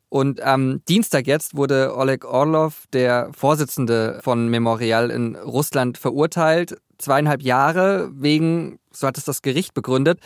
Und 0.10 0.42
am 0.42 0.86
Dienstag 0.86 1.26
jetzt 1.26 1.56
wurde 1.58 1.96
Oleg 1.98 2.24
Orlov, 2.24 2.86
der 2.94 3.32
Vorsitzende 3.36 4.20
von 4.22 4.48
Memorial 4.48 5.10
in 5.10 5.36
Russland, 5.36 5.98
verurteilt. 5.98 6.78
Zweieinhalb 7.00 7.42
Jahre 7.42 8.12
wegen, 8.14 8.80
so 8.92 9.08
hat 9.08 9.18
es 9.18 9.26
das 9.26 9.42
Gericht 9.42 9.74
begründet, 9.74 10.20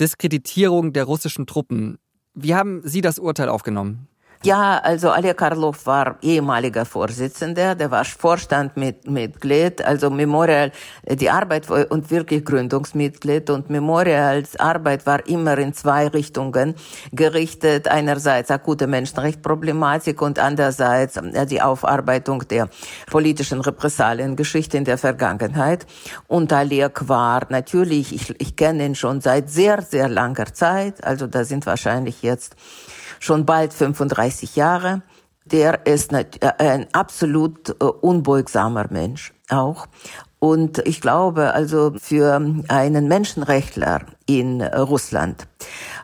Diskreditierung 0.00 0.92
der 0.92 1.04
russischen 1.04 1.46
Truppen. 1.46 1.98
Wie 2.34 2.54
haben 2.54 2.82
Sie 2.84 3.00
das 3.00 3.18
Urteil 3.18 3.48
aufgenommen? 3.48 4.08
Ja, 4.44 4.78
also 4.78 5.10
Alia 5.10 5.34
Karlov 5.34 5.84
war 5.86 6.16
ehemaliger 6.22 6.84
Vorsitzender, 6.84 7.74
der 7.74 7.90
war 7.90 8.04
Vorstandmitglied, 8.04 9.84
also 9.84 10.10
Memorial, 10.10 10.70
äh, 11.02 11.16
die 11.16 11.28
Arbeit 11.28 11.68
und 11.68 12.08
wirklich 12.12 12.44
Gründungsmitglied 12.44 13.50
und 13.50 13.68
Memorials 13.68 14.54
Arbeit 14.54 15.06
war 15.06 15.26
immer 15.26 15.58
in 15.58 15.74
zwei 15.74 16.06
Richtungen 16.06 16.76
gerichtet. 17.10 17.88
Einerseits 17.88 18.52
akute 18.52 18.86
Menschenrechtsproblematik 18.86 20.22
und 20.22 20.38
andererseits 20.38 21.16
äh, 21.16 21.44
die 21.44 21.60
Aufarbeitung 21.60 22.46
der 22.46 22.68
politischen 23.10 23.60
Repressaliengeschichte 23.60 24.76
in 24.76 24.84
der 24.84 24.98
Vergangenheit. 24.98 25.84
Und 26.28 26.52
Alek 26.52 27.08
war 27.08 27.44
natürlich, 27.48 28.14
ich, 28.14 28.40
ich 28.40 28.54
kenne 28.54 28.86
ihn 28.86 28.94
schon 28.94 29.20
seit 29.20 29.50
sehr, 29.50 29.82
sehr 29.82 30.08
langer 30.08 30.54
Zeit, 30.54 31.02
also 31.02 31.26
da 31.26 31.42
sind 31.42 31.66
wahrscheinlich 31.66 32.22
jetzt 32.22 32.54
schon 33.20 33.46
bald 33.46 33.72
35 33.72 34.56
Jahre. 34.56 35.02
Der 35.44 35.86
ist 35.86 36.12
äh, 36.12 36.26
ein 36.58 36.86
absolut 36.92 37.70
äh, 37.70 37.84
unbeugsamer 37.84 38.86
Mensch 38.90 39.32
auch. 39.48 39.86
Und 40.40 40.78
ich 40.86 41.00
glaube, 41.00 41.52
also 41.52 41.94
für 41.98 42.40
einen 42.68 43.08
Menschenrechtler 43.08 44.02
in 44.26 44.62
Russland 44.62 45.48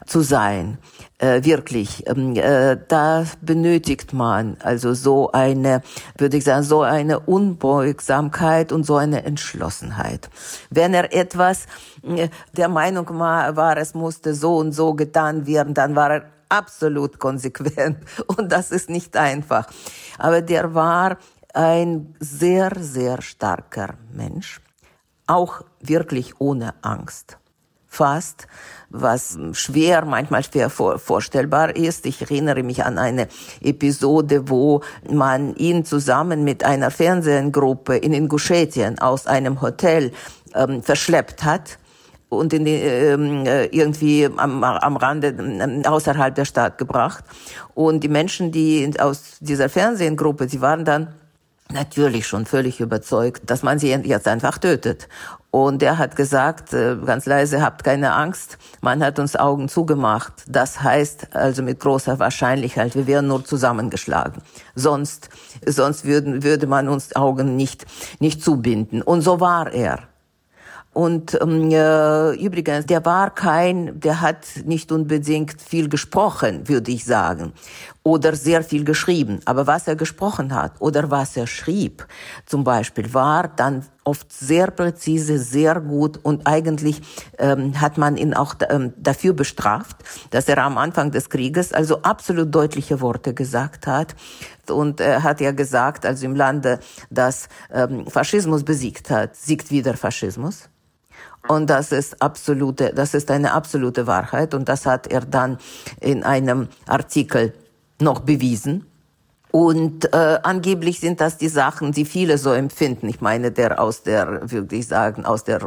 zu 0.06 0.23
sein, 0.23 0.78
äh, 1.18 1.44
wirklich, 1.44 2.06
ähm, 2.09 2.35
äh, 2.35 2.76
da 2.88 3.25
benötigt 3.40 4.12
man 4.12 4.56
also 4.61 4.92
so 4.92 5.30
eine, 5.30 5.83
würde 6.18 6.37
ich 6.37 6.44
sagen, 6.44 6.64
so 6.64 6.83
eine 6.83 7.21
Unbeugsamkeit 7.21 8.73
und 8.73 8.85
so 8.85 8.97
eine 8.97 9.25
Entschlossenheit. 9.25 10.28
Wenn 10.71 10.92
er 10.92 11.14
etwas 11.14 11.66
äh, 12.02 12.28
der 12.56 12.68
Meinung 12.68 13.09
war, 13.09 13.76
es 13.76 13.94
musste 13.94 14.35
so 14.35 14.56
und 14.56 14.73
so 14.73 14.94
getan 14.94 15.47
werden, 15.47 15.75
dann 15.75 15.94
war 15.94 16.11
er 16.11 16.33
absolut 16.54 17.18
konsequent 17.18 17.99
und 18.37 18.50
das 18.52 18.70
ist 18.70 18.88
nicht 18.88 19.16
einfach. 19.16 19.66
Aber 20.18 20.42
der 20.42 20.75
war 20.75 21.18
ein 21.52 22.14
sehr, 22.20 22.73
sehr 22.78 23.23
starker 23.23 23.94
Mensch, 24.12 24.61
auch 25.26 25.62
wirklich 25.80 26.40
ohne 26.40 26.75
Angst. 26.82 27.38
Fast, 27.87 28.49
was 28.90 29.38
schwer, 29.52 30.04
manchmal 30.04 30.42
schwer 30.42 30.68
vorstellbar 30.68 31.76
ist. 31.76 32.06
Ich 32.06 32.20
erinnere 32.23 32.64
mich 32.64 32.84
an 32.84 32.99
eine 32.99 33.28
Episode, 33.61 34.49
wo 34.49 34.82
man 35.08 35.54
ihn 35.54 35.84
zusammen 35.84 36.42
mit 36.42 36.64
einer 36.64 36.90
Fernsehgruppe 36.90 37.96
in 37.96 38.12
Ingushetien 38.12 38.99
aus 38.99 39.28
einem 39.28 39.61
Hotel 39.62 40.11
ähm, 40.54 40.82
verschleppt 40.82 41.44
hat 41.44 41.78
und 42.34 42.52
in 42.52 42.64
die, 42.64 42.72
ähm, 42.72 43.46
äh, 43.46 43.66
irgendwie 43.66 44.28
am, 44.36 44.62
am 44.64 44.96
Rande 44.96 45.28
äh, 45.28 45.86
außerhalb 45.86 46.34
der 46.34 46.44
Stadt 46.44 46.78
gebracht. 46.78 47.24
Und 47.74 48.04
die 48.04 48.08
Menschen, 48.08 48.52
die 48.52 48.92
aus 48.98 49.38
dieser 49.40 49.68
Fernsehgruppe, 49.68 50.48
sie 50.48 50.60
waren 50.60 50.84
dann 50.84 51.08
natürlich 51.72 52.26
schon 52.26 52.46
völlig 52.46 52.80
überzeugt, 52.80 53.50
dass 53.50 53.62
man 53.62 53.78
sie 53.78 53.90
jetzt 53.90 54.28
einfach 54.28 54.58
tötet. 54.58 55.08
Und 55.50 55.84
er 55.84 55.98
hat 55.98 56.16
gesagt, 56.16 56.72
äh, 56.72 56.96
ganz 56.96 57.26
leise, 57.26 57.62
habt 57.62 57.84
keine 57.84 58.12
Angst, 58.12 58.58
man 58.80 59.04
hat 59.04 59.20
uns 59.20 59.36
Augen 59.36 59.68
zugemacht. 59.68 60.32
Das 60.48 60.82
heißt 60.82 61.34
also 61.34 61.62
mit 61.62 61.78
großer 61.78 62.18
Wahrscheinlichkeit, 62.18 62.96
wir 62.96 63.06
wären 63.06 63.28
nur 63.28 63.44
zusammengeschlagen. 63.44 64.42
Sonst, 64.74 65.28
sonst 65.64 66.04
würden, 66.04 66.42
würde 66.42 66.66
man 66.66 66.88
uns 66.88 67.14
Augen 67.14 67.54
nicht, 67.54 67.86
nicht 68.18 68.42
zubinden. 68.42 69.00
Und 69.00 69.20
so 69.20 69.38
war 69.38 69.72
er. 69.72 70.00
Und 70.94 71.36
ähm, 71.42 71.70
äh, 71.72 72.34
übrigens, 72.36 72.86
der 72.86 73.04
war 73.04 73.34
kein, 73.34 73.98
der 73.98 74.20
hat 74.20 74.46
nicht 74.64 74.92
unbedingt 74.92 75.60
viel 75.60 75.88
gesprochen, 75.88 76.68
würde 76.68 76.92
ich 76.92 77.04
sagen, 77.04 77.52
oder 78.04 78.36
sehr 78.36 78.62
viel 78.62 78.84
geschrieben. 78.84 79.40
Aber 79.44 79.66
was 79.66 79.88
er 79.88 79.96
gesprochen 79.96 80.54
hat 80.54 80.80
oder 80.80 81.10
was 81.10 81.36
er 81.36 81.48
schrieb, 81.48 82.06
zum 82.46 82.62
Beispiel, 82.62 83.12
war 83.12 83.48
dann 83.48 83.84
oft 84.04 84.32
sehr 84.32 84.70
präzise, 84.70 85.38
sehr 85.38 85.80
gut 85.80 86.20
und 86.22 86.46
eigentlich 86.46 87.02
ähm, 87.38 87.80
hat 87.80 87.98
man 87.98 88.16
ihn 88.16 88.32
auch 88.32 88.54
ähm, 88.68 88.92
dafür 88.96 89.32
bestraft, 89.32 89.96
dass 90.30 90.48
er 90.48 90.58
am 90.58 90.78
Anfang 90.78 91.10
des 91.10 91.28
Krieges 91.28 91.72
also 91.72 92.02
absolut 92.02 92.54
deutliche 92.54 93.00
Worte 93.00 93.34
gesagt 93.34 93.88
hat. 93.88 94.14
Und 94.68 95.00
er 95.00 95.24
hat 95.24 95.40
ja 95.40 95.50
gesagt, 95.50 96.06
also 96.06 96.24
im 96.24 96.36
Lande, 96.36 96.78
dass 97.10 97.48
ähm, 97.72 98.06
Faschismus 98.06 98.62
besiegt 98.62 99.10
hat, 99.10 99.34
siegt 99.34 99.72
wieder 99.72 99.96
Faschismus. 99.96 100.68
Und 101.48 101.68
das 101.68 101.92
ist 101.92 102.22
absolute, 102.22 102.92
das 102.94 103.14
ist 103.14 103.30
eine 103.30 103.52
absolute 103.52 104.06
Wahrheit. 104.06 104.54
Und 104.54 104.68
das 104.68 104.86
hat 104.86 105.06
er 105.06 105.20
dann 105.20 105.58
in 106.00 106.22
einem 106.22 106.68
Artikel 106.86 107.52
noch 108.00 108.20
bewiesen. 108.20 108.86
Und 109.54 110.12
äh, 110.12 110.40
angeblich 110.42 110.98
sind 110.98 111.20
das 111.20 111.38
die 111.38 111.46
Sachen, 111.46 111.92
die 111.92 112.04
viele 112.04 112.38
so 112.38 112.50
empfinden. 112.50 113.08
Ich 113.08 113.20
meine, 113.20 113.52
der 113.52 113.80
aus 113.80 114.02
der, 114.02 114.50
würde 114.50 114.74
ich 114.74 114.88
sagen, 114.88 115.24
aus 115.24 115.44
der 115.44 115.62
äh, 115.62 115.66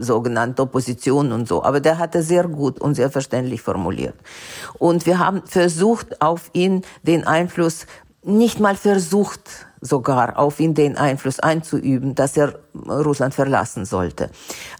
sogenannten 0.00 0.60
Opposition 0.60 1.32
und 1.32 1.48
so. 1.48 1.62
Aber 1.62 1.80
der 1.80 1.96
hatte 1.96 2.22
sehr 2.22 2.46
gut 2.46 2.78
und 2.78 2.94
sehr 2.94 3.10
verständlich 3.10 3.62
formuliert. 3.62 4.16
Und 4.78 5.06
wir 5.06 5.18
haben 5.18 5.40
versucht, 5.46 6.20
auf 6.20 6.50
ihn 6.52 6.82
den 7.04 7.26
Einfluss 7.26 7.86
nicht 8.22 8.60
mal 8.60 8.76
versucht 8.76 9.66
sogar 9.82 10.38
auf 10.38 10.60
ihn 10.60 10.74
den 10.74 10.96
Einfluss 10.96 11.40
einzuüben, 11.40 12.14
dass 12.14 12.36
er 12.36 12.60
Russland 12.74 13.34
verlassen 13.34 13.84
sollte. 13.84 14.30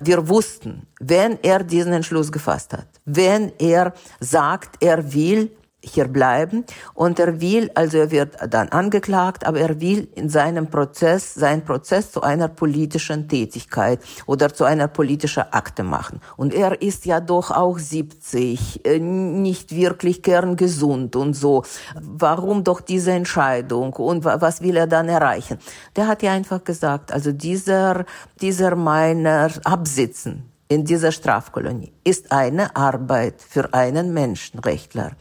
Wir 0.01 0.29
wussten, 0.29 0.87
wenn 1.01 1.39
er 1.43 1.65
diesen 1.65 1.93
Entschluss 1.93 2.33
gefasst 2.33 2.73
hat, 2.73 2.87
wenn 3.05 3.53
er 3.59 3.93
sagt, 4.21 4.83
er 4.83 5.13
will 5.13 5.51
hier 5.83 6.07
bleiben 6.07 6.65
und 6.95 7.19
er 7.19 7.41
will, 7.41 7.71
also 7.75 7.99
er 7.99 8.11
wird 8.11 8.37
dann 8.49 8.69
angeklagt, 8.69 9.47
aber 9.47 9.61
er 9.61 9.81
will 9.81 10.09
in 10.15 10.29
seinem 10.29 10.69
Prozess, 10.69 11.35
seinen 11.35 11.65
Prozess 11.65 12.13
zu 12.13 12.23
einer 12.23 12.49
politischen 12.49 13.29
Tätigkeit 13.29 14.01
oder 14.27 14.55
zu 14.55 14.65
einer 14.65 14.89
politischen 14.89 15.45
Akte 15.51 15.83
machen. 15.83 16.21
Und 16.37 16.55
er 16.55 16.81
ist 16.81 17.05
ja 17.05 17.21
doch 17.21 17.51
auch 17.51 17.79
70, 17.79 18.87
äh, 18.87 18.99
nicht 18.99 19.75
wirklich 19.75 20.23
kerngesund 20.23 21.17
und 21.17 21.35
so. 21.35 21.65
Warum 22.01 22.65
doch 22.65 22.81
diese 22.81 23.13
Entscheidung 23.13 23.95
und 23.95 24.25
was 24.25 24.63
will 24.63 24.77
er 24.77 24.87
dann 24.87 25.09
erreichen? 25.09 25.59
Der 25.97 26.07
hat 26.07 26.23
ja 26.23 26.33
einfach 26.33 26.63
gesagt, 26.65 27.13
also 27.13 27.33
dieser, 27.33 28.05
dieser 28.41 28.77
meiner 28.77 29.51
Absitzen 29.65 30.53
in 30.69 30.85
dieser 30.85 31.13
Strafkolonie 31.13 31.93
ist 32.03 32.33
eine 32.33 32.75
Arbeit 32.77 33.43
für 33.47 33.75
einen 33.75 34.15
Menschenrechtler. 34.15 35.13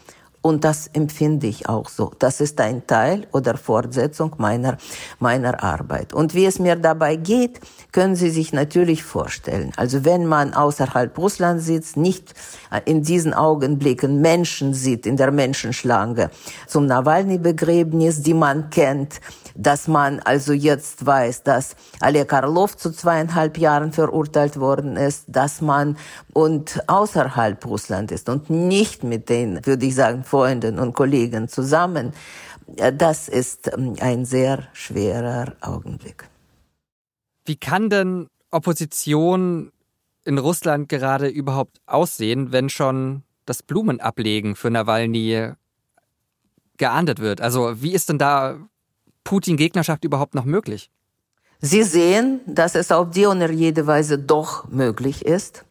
Und 0.44 0.64
das 0.64 0.88
empfinde 0.88 1.46
ich 1.46 1.70
auch 1.70 1.88
so. 1.88 2.12
Das 2.18 2.42
ist 2.42 2.60
ein 2.60 2.88
Teil 2.88 3.28
oder 3.32 3.58
Fortsetzung 3.58 4.34
meiner, 4.38 4.78
meiner 5.20 5.64
Arbeit. 5.64 6.14
Und 6.14 6.34
wie 6.34 6.46
es 6.46 6.58
mir 6.58 6.76
dabei 6.76 7.16
geht, 7.16 7.60
können 7.92 8.16
Sie 8.16 8.32
sich 8.32 8.52
natürlich 8.52 9.04
vorstellen. 9.04 9.72
Also 9.76 10.04
wenn 10.04 10.26
man 10.26 10.56
außerhalb 10.56 11.16
Russlands 11.16 11.66
sitzt, 11.66 11.96
nicht 11.96 12.34
in 12.86 13.04
diesen 13.04 13.36
Augenblicken 13.36 14.20
Menschen 14.20 14.74
sieht 14.74 15.06
in 15.06 15.16
der 15.16 15.32
Menschenschlange 15.32 16.32
zum 16.66 16.88
Nawalny-Begräbnis, 16.88 18.24
die 18.24 18.34
man 18.34 18.72
kennt, 18.72 19.22
dass 19.56 19.88
man 19.88 20.20
also 20.20 20.54
jetzt 20.54 21.06
weiß, 21.06 21.44
dass 21.44 21.76
Oleg 22.02 22.28
Karlov 22.28 22.78
zu 22.78 22.92
zweieinhalb 22.92 23.58
Jahren 23.58 23.92
verurteilt 23.92 24.60
worden 24.60 24.98
ist, 24.98 25.26
dass 25.28 25.62
man 25.62 25.98
und 26.34 26.82
außerhalb 26.88 27.66
Russland 27.66 28.12
ist 28.12 28.30
und 28.30 28.50
nicht 28.50 29.04
mit 29.04 29.30
den, 29.30 29.66
würde 29.66 29.86
ich 29.86 29.96
sagen, 29.96 30.24
Freunden 30.24 30.80
und 30.80 30.94
Kollegen 30.94 31.48
zusammen, 31.48 32.14
das 32.68 33.28
ist 33.28 33.72
ähm, 33.74 33.96
ein 34.00 34.26
sehr 34.26 34.68
schwerer 34.74 35.54
Augenblick. 35.62 36.28
Wie 37.46 37.56
kann 37.56 37.90
denn 37.90 38.28
Opposition 38.52 39.72
in 40.24 40.38
Russland 40.38 40.90
gerade 40.90 41.28
überhaupt 41.28 41.82
aussehen, 41.86 42.52
wenn 42.52 42.70
schon 42.70 43.24
das 43.46 43.64
Blumenablegen 43.64 44.56
für 44.56 44.70
Nawalny 44.70 45.54
geahndet 46.78 47.20
wird? 47.20 47.42
Also 47.42 47.82
wie 47.82 47.94
ist 47.94 48.10
denn 48.10 48.20
da 48.20 48.58
Putin-Gegnerschaft 49.24 50.04
überhaupt 50.04 50.36
noch 50.36 50.46
möglich? 50.46 50.90
Sie 51.60 51.84
sehen, 51.84 52.42
dass 52.48 52.76
es 52.76 52.92
auf 52.92 53.12
die 53.12 53.28
oder 53.28 53.52
jede 53.52 53.86
Weise 53.86 54.18
doch 54.18 54.68
möglich 54.70 55.26
ist. 55.26 55.64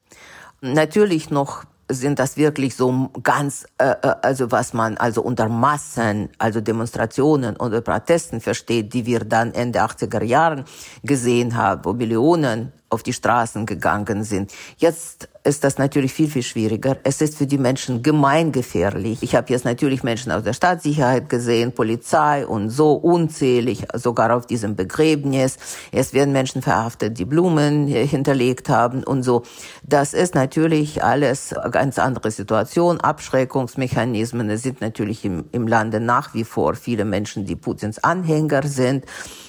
Natürlich 0.61 1.31
noch 1.31 1.65
sind 1.89 2.19
das 2.19 2.37
wirklich 2.37 2.77
so 2.77 3.11
ganz, 3.23 3.67
äh, 3.79 3.91
äh, 3.91 4.15
also 4.23 4.51
was 4.53 4.73
man 4.73 4.97
also 4.97 5.23
unter 5.23 5.49
Massen, 5.49 6.29
also 6.39 6.61
Demonstrationen 6.61 7.57
oder 7.57 7.81
Protesten 7.81 8.41
versteht, 8.41 8.95
die 8.95 9.07
wir 9.07 9.21
dann 9.21 9.53
Ende 9.53 9.83
80er 9.83 10.23
Jahren 10.23 10.65
gesehen 11.03 11.57
haben, 11.57 11.85
wo 11.85 11.93
Millionen 11.93 12.73
auf 12.91 13.03
die 13.03 13.13
Straßen 13.13 13.67
gegangen 13.67 14.25
sind. 14.25 14.53
Jetzt 14.77 15.29
ist 15.43 15.65
das 15.65 15.79
natürlich 15.79 16.13
viel, 16.13 16.29
viel 16.29 16.43
schwieriger. 16.43 16.99
Es 17.03 17.21
ist 17.23 17.37
für 17.37 17.47
die 17.47 17.57
Menschen 17.57 18.03
gemeingefährlich. 18.03 19.23
Ich 19.23 19.35
habe 19.35 19.51
jetzt 19.53 19.65
natürlich 19.65 20.03
Menschen 20.03 20.33
aus 20.33 20.43
der 20.43 20.53
Staatssicherheit 20.53 21.29
gesehen, 21.29 21.73
Polizei 21.73 22.47
und 22.47 22.69
so 22.69 22.93
unzählig, 22.93 23.85
sogar 23.95 24.37
auf 24.37 24.47
diesem 24.47 24.77
Begräbnis. 24.77 25.57
Es 25.93 26.13
werden 26.13 26.33
Menschen 26.33 26.63
verhaftet, 26.63 27.19
die 27.19 27.25
Blumen 27.25 27.87
hinterlegt 27.87 28.69
haben 28.69 29.03
und 29.03 29.23
so. 29.23 29.43
Das 29.83 30.13
ist 30.13 30.35
natürlich 30.35 31.03
alles 31.03 31.55
ganz 31.71 31.99
andere 31.99 32.31
Situation. 32.31 33.01
Abschreckungsmechanismen. 33.01 34.51
Es 34.51 34.63
sind 34.63 34.81
natürlich 34.81 35.25
im, 35.25 35.47
im 35.53 35.67
Lande 35.67 36.01
nach 36.01 36.35
wie 36.35 36.45
vor 36.45 36.75
viele 36.75 37.07
Menschen, 37.07 37.47
die 37.47 37.57
Putins 37.57 38.03
Anhänger 38.05 38.67
sind 38.67 39.07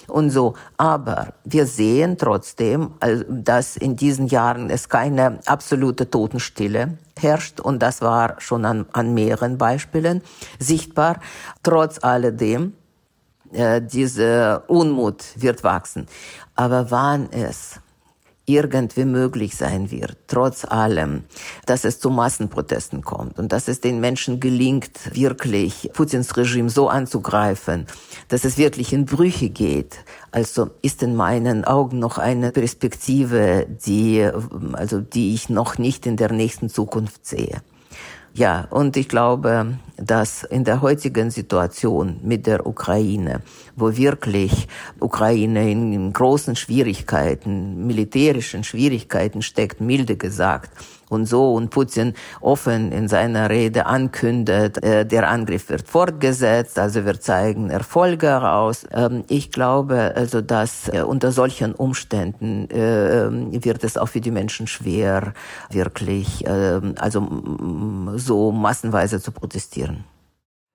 und 0.07 0.29
so. 0.29 0.53
Aber 0.77 1.33
wir 1.43 1.65
sehen 1.65 2.17
trotzdem, 2.17 2.91
dass 3.31 3.77
in 3.77 3.95
diesen 3.95 4.27
Jahren 4.27 4.69
es 4.69 4.89
keine 4.89 5.39
absolute 5.45 6.09
Totenstille 6.09 6.97
herrscht 7.17 7.59
und 7.59 7.79
das 7.79 8.01
war 8.01 8.35
schon 8.39 8.65
an, 8.65 8.85
an 8.93 9.13
mehreren 9.13 9.57
Beispielen 9.57 10.21
sichtbar. 10.59 11.19
Trotz 11.63 12.03
alledem, 12.03 12.74
äh, 13.51 13.81
diese 13.81 14.63
Unmut 14.67 15.24
wird 15.35 15.63
wachsen. 15.63 16.07
Aber 16.55 16.91
wann 16.91 17.29
es 17.31 17.80
irgendwie 18.53 19.05
möglich 19.05 19.55
sein 19.55 19.92
wird, 19.92 20.18
trotz 20.27 20.66
allem, 20.66 21.24
dass 21.66 21.85
es 21.85 22.00
zu 22.00 22.09
Massenprotesten 22.09 23.01
kommt 23.01 23.40
und 23.40 23.51
dass 23.51 23.68
es 23.68 23.81
den 23.81 24.00
Menschen 24.00 24.40
gelingt, 24.40 25.16
wirklich 25.16 25.90
Putins 25.94 26.35
Regime 26.37 26.70
so 26.70 26.90
anzugreifen, 26.90 27.87
dass 28.27 28.46
es 28.46 28.57
wirklich 28.57 28.94
in 28.94 29.05
Brüche 29.05 29.50
geht. 29.50 29.98
Also 30.31 30.70
ist 30.81 31.03
in 31.03 31.16
meinen 31.16 31.66
Augen 31.66 32.00
noch 32.00 32.18
eine 32.18 32.51
Perspektive, 32.51 33.68
die, 33.85 34.27
also 34.74 35.00
die 35.00 35.33
ich 35.33 35.50
noch 35.50 35.77
nicht 35.77 36.05
in 36.05 36.18
der 36.18 36.31
nächsten 36.31 36.70
Zukunft 36.70 37.25
sehe. 37.25 37.61
Ja, 38.33 38.65
und 38.70 38.96
ich 38.96 39.09
glaube, 39.09 39.77
dass 39.98 40.44
in 40.44 40.63
der 40.63 40.81
heutigen 40.81 41.31
Situation 41.31 42.22
mit 42.24 42.48
der 42.48 42.65
Ukraine, 42.65 43.41
wo 43.75 43.96
wirklich 43.98 44.70
Ukraine 45.01 45.70
in 45.70 46.13
großen 46.13 46.55
Schwierigkeiten, 46.55 47.85
militärischen 47.85 48.63
Schwierigkeiten 48.63 49.41
steckt, 49.41 49.81
milde 49.81 50.15
gesagt, 50.15 50.72
und 51.11 51.25
so 51.25 51.53
und 51.53 51.70
Putin 51.70 52.13
offen 52.39 52.91
in 52.91 53.07
seiner 53.07 53.50
Rede 53.50 53.85
ankündet, 53.85 54.81
äh, 54.81 55.05
der 55.05 55.29
Angriff 55.29 55.70
wird 55.70 55.87
fortgesetzt, 55.87 56.79
also 56.79 57.05
wir 57.05 57.20
zeigen 57.20 57.70
Erfolge 57.70 58.50
aus. 58.50 58.85
Ähm, 58.94 59.25
ich 59.27 59.51
glaube 59.51 60.13
also, 60.15 60.41
dass 60.41 60.87
äh, 60.87 61.01
unter 61.01 61.33
solchen 61.33 61.75
Umständen 61.75 62.70
äh, 62.72 63.63
wird 63.63 63.83
es 63.83 63.98
auch 63.98 64.07
für 64.07 64.22
die 64.22 64.31
Menschen 64.31 64.67
schwer, 64.67 65.33
wirklich 65.70 66.46
ähm, 66.48 66.96
also 66.98 67.20
so 68.25 68.51
massenweise 68.51 69.22
zu 69.22 69.31
protestieren. 69.31 70.03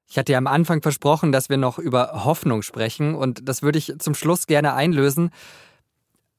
Ich 0.08 0.18
hatte 0.18 0.32
ja 0.32 0.38
am 0.38 0.46
Anfang 0.46 0.82
versprochen, 0.82 1.32
dass 1.32 1.48
wir 1.48 1.56
noch 1.56 1.78
über 1.78 2.24
Hoffnung 2.24 2.62
sprechen 2.62 3.14
und 3.14 3.48
das 3.48 3.62
würde 3.62 3.78
ich 3.78 3.92
zum 3.98 4.14
Schluss 4.14 4.46
gerne 4.46 4.74
einlösen. 4.74 5.30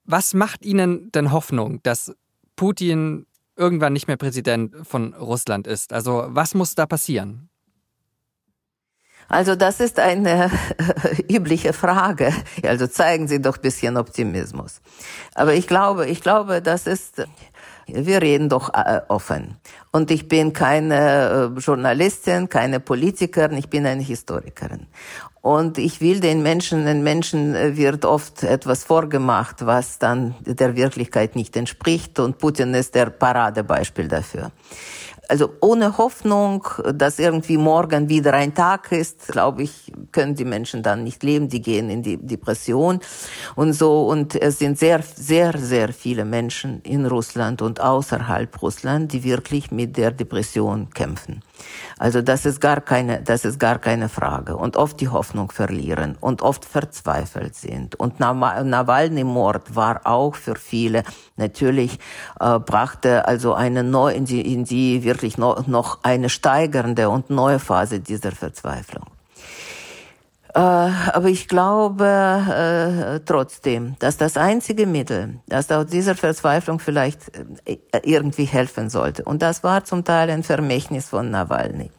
Was 0.06 0.34
macht 0.34 0.66
Ihnen 0.66 1.12
denn 1.12 1.32
Hoffnung, 1.32 1.82
dass 1.84 2.16
Putin 2.56 3.26
irgendwann 3.58 3.94
nicht 3.94 4.08
mehr 4.08 4.18
Präsident 4.18 4.74
von 4.88 5.14
Russland 5.14 5.68
ist? 5.68 5.92
Also 5.92 6.28
was 6.30 6.54
muss 6.54 6.76
da 6.76 6.86
passieren? 6.86 7.50
Also 9.30 9.56
das 9.56 9.82
ist 9.82 10.00
eine 10.00 10.50
übliche 11.30 11.74
Frage. 11.74 12.34
Also 12.64 12.88
zeigen 12.88 13.28
Sie 13.28 13.42
doch 13.42 13.58
ein 13.58 13.62
bisschen 13.62 13.98
Optimismus. 13.98 14.80
Aber 15.36 15.54
ich 15.54 15.68
glaube, 15.68 16.08
ich 16.08 16.22
glaube, 16.22 16.62
das 16.62 16.88
ist, 16.88 17.26
wir 17.88 18.22
reden 18.22 18.50
doch 18.50 18.74
äh, 18.74 19.02
offen. 19.08 19.58
Und 19.92 20.12
ich 20.12 20.28
bin 20.28 20.54
keine 20.54 21.52
äh, 21.56 21.60
Journalistin, 21.60 22.50
keine 22.50 22.80
Politikerin, 22.80 23.58
ich 23.58 23.70
bin 23.70 23.86
eine 23.86 24.04
Historikerin. 24.04 24.88
Und 25.42 25.78
ich 25.78 26.02
will 26.02 26.20
den 26.20 26.44
Menschen, 26.44 26.86
den 26.86 27.04
Menschen 27.04 27.56
äh, 27.56 27.78
wird 27.78 28.04
oft 28.06 28.44
etwas 28.44 28.84
vorgemacht, 28.84 29.66
was 29.66 29.98
dann 29.98 30.36
der 30.46 30.76
Wirklichkeit 30.76 31.36
nicht 31.36 31.56
entspricht. 31.56 32.20
Und 32.20 32.38
Putin 32.38 32.74
ist 32.74 32.96
der 32.96 33.08
Paradebeispiel 33.08 34.08
dafür 34.08 34.52
also 35.30 35.54
ohne 35.62 35.98
Hoffnung, 35.98 36.66
dass 36.94 37.20
irgendwie 37.20 37.58
morgen 37.58 38.10
wieder 38.10 38.34
ein 38.34 38.54
Tag 38.54 38.92
ist, 38.92 39.28
glaube 39.28 39.64
ich, 39.64 39.92
können 40.12 40.36
die 40.36 40.46
Menschen 40.46 40.84
dann 40.84 41.04
nicht 41.04 41.24
leben. 41.24 41.50
Die 41.50 41.62
gehen 41.62 41.90
in 41.90 42.04
die 42.04 42.18
Depression 42.18 43.00
und 43.56 43.74
so. 43.74 44.08
Und 44.08 44.36
es 44.36 44.60
sind 44.60 44.80
sehr, 44.80 45.02
sehr, 45.02 45.58
sehr 45.58 45.94
viele 45.94 46.26
Menschen 46.26 46.82
in 46.82 47.06
Russland 47.06 47.62
und 47.62 47.82
außerhalb 47.82 48.62
Russland, 48.62 49.14
die 49.14 49.24
wirklich 49.24 49.72
mit 49.72 49.98
der 49.98 50.12
Depression 50.12 50.90
kämpfen. 50.92 51.42
Also 51.98 52.22
das 52.22 52.46
ist 52.46 52.62
gar 52.62 52.82
keine, 52.82 53.22
das 53.22 53.44
ist 53.44 53.60
gar 53.60 53.80
keine 53.80 54.10
Frage. 54.10 54.56
Und 54.56 54.78
oft 54.78 55.00
die 55.02 55.10
Hoffnung 55.10 55.52
verlieren 55.52 56.18
und 56.20 56.42
oft 56.42 56.66
verzweifelt 56.66 57.56
sind. 57.56 57.96
Und 57.96 58.20
Nawalny-Mord 58.20 59.76
war 59.76 60.02
auch 60.06 60.36
für 60.36 60.56
viele 60.56 61.04
natürlich 61.36 62.00
äh, 62.40 62.60
brachte 62.60 63.28
also 63.28 63.54
eine 63.54 63.84
neu 63.84 64.14
in 64.14 64.26
die, 64.26 64.54
in 64.54 64.64
die 64.64 65.04
wirklich 65.18 65.40
noch, 65.40 65.66
noch 65.66 66.04
eine 66.04 66.30
steigernde 66.30 67.10
und 67.10 67.32
neue 67.32 67.58
Phase 67.58 68.00
dieser 68.00 68.32
Verzweiflung. 68.32 69.06
Äh, 70.54 70.60
aber 70.60 71.26
ich 71.26 71.48
glaube 71.48 72.06
äh, 72.06 73.20
trotzdem, 73.26 73.96
dass 73.98 74.18
das 74.18 74.38
einzige 74.38 74.86
Mittel, 74.86 75.40
das 75.48 75.72
aus 75.72 75.88
dieser 75.88 76.16
Verzweiflung 76.16 76.80
vielleicht 76.80 77.20
äh, 77.66 77.78
irgendwie 78.04 78.46
helfen 78.46 78.92
sollte, 78.92 79.24
und 79.24 79.42
das 79.42 79.64
war 79.64 79.84
zum 79.86 80.04
Teil 80.04 80.30
ein 80.30 80.44
Vermächtnis 80.44 81.10
von 81.10 81.32
Nawalny, 81.32 81.90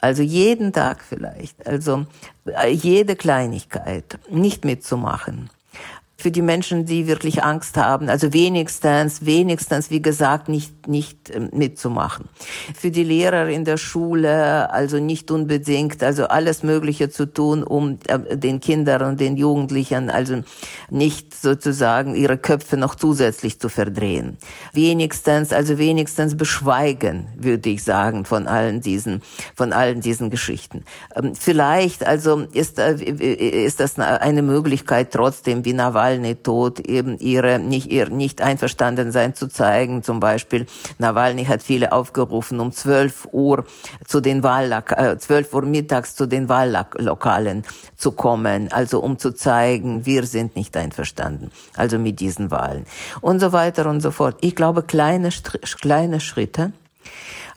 Also 0.00 0.22
jeden 0.22 0.72
Tag 0.72 1.04
vielleicht. 1.06 1.66
Also 1.66 2.06
jede 2.70 3.14
Kleinigkeit 3.14 4.18
nicht 4.30 4.64
mitzumachen 4.64 5.50
für 6.20 6.32
die 6.32 6.42
Menschen, 6.42 6.84
die 6.84 7.06
wirklich 7.06 7.44
Angst 7.44 7.76
haben, 7.76 8.08
also 8.08 8.32
wenigstens, 8.32 9.24
wenigstens, 9.24 9.88
wie 9.88 10.02
gesagt, 10.02 10.48
nicht, 10.48 10.88
nicht 10.88 11.30
ähm, 11.30 11.48
mitzumachen. 11.52 12.28
Für 12.74 12.90
die 12.90 13.04
Lehrer 13.04 13.46
in 13.48 13.64
der 13.64 13.76
Schule, 13.76 14.72
also 14.72 14.98
nicht 14.98 15.30
unbedingt, 15.30 16.02
also 16.02 16.26
alles 16.26 16.64
Mögliche 16.64 17.08
zu 17.08 17.26
tun, 17.26 17.62
um 17.62 18.00
äh, 18.08 18.36
den 18.36 18.58
Kindern 18.58 19.02
und 19.02 19.20
den 19.20 19.36
Jugendlichen, 19.36 20.10
also 20.10 20.42
nicht 20.90 21.40
sozusagen 21.40 22.16
ihre 22.16 22.36
Köpfe 22.36 22.76
noch 22.76 22.96
zusätzlich 22.96 23.60
zu 23.60 23.68
verdrehen. 23.68 24.38
Wenigstens, 24.72 25.52
also 25.52 25.78
wenigstens 25.78 26.36
beschweigen, 26.36 27.28
würde 27.36 27.68
ich 27.70 27.84
sagen, 27.84 28.24
von 28.24 28.48
allen 28.48 28.80
diesen, 28.80 29.22
von 29.54 29.72
allen 29.72 30.00
diesen 30.00 30.30
Geschichten. 30.30 30.84
Ähm, 31.14 31.36
vielleicht, 31.36 32.04
also 32.04 32.40
ist, 32.52 32.80
äh, 32.80 32.96
ist 32.96 33.78
das 33.78 34.00
eine 34.00 34.42
Möglichkeit 34.42 35.12
trotzdem, 35.12 35.64
wie 35.64 35.74
Nawalny 35.74 36.07
Nawalny 36.08 36.36
tot 36.36 36.80
eben 36.80 37.18
ihre 37.18 37.58
nicht 37.58 37.90
ihr 37.90 38.08
nicht 38.08 38.40
einverstanden 38.40 39.12
sein 39.12 39.34
zu 39.34 39.48
zeigen. 39.48 40.02
Zum 40.02 40.20
Beispiel 40.20 40.66
Nawalny 40.98 41.44
hat 41.44 41.62
viele 41.62 41.92
aufgerufen, 41.92 42.60
um 42.60 42.72
12 42.72 43.28
Uhr 43.32 43.64
zu 44.06 44.20
den 44.20 44.42
Wahllok 44.42 44.92
äh, 44.92 45.18
12 45.18 45.54
Uhr 45.54 45.62
mittags 45.62 46.14
zu 46.14 46.26
den 46.26 46.48
Wahllokalen 46.48 47.64
zu 47.96 48.12
kommen, 48.12 48.72
also 48.72 49.00
um 49.00 49.18
zu 49.18 49.32
zeigen, 49.32 50.06
wir 50.06 50.24
sind 50.24 50.56
nicht 50.56 50.76
einverstanden, 50.76 51.50
also 51.76 51.98
mit 51.98 52.20
diesen 52.20 52.50
Wahlen 52.50 52.86
und 53.20 53.40
so 53.40 53.52
weiter 53.52 53.86
und 53.86 54.00
so 54.00 54.10
fort. 54.10 54.36
Ich 54.40 54.54
glaube 54.54 54.82
kleine 54.82 55.30
kleine 55.80 56.20
Schritte, 56.20 56.72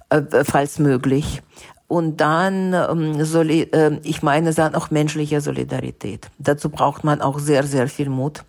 äh, 0.09 0.21
falls 0.43 0.79
möglich 0.79 1.41
und 1.91 2.21
dann, 2.21 2.73
ähm, 2.73 3.25
Soli 3.25 3.63
äh, 3.63 3.99
ich 4.03 4.23
meine, 4.23 4.53
dann 4.53 4.75
auch 4.75 4.91
menschliche 4.91 5.41
Solidarität. 5.41 6.29
Dazu 6.39 6.69
braucht 6.69 7.03
man 7.03 7.19
auch 7.19 7.37
sehr, 7.37 7.63
sehr 7.63 7.89
viel 7.89 8.07
Mut. 8.07 8.45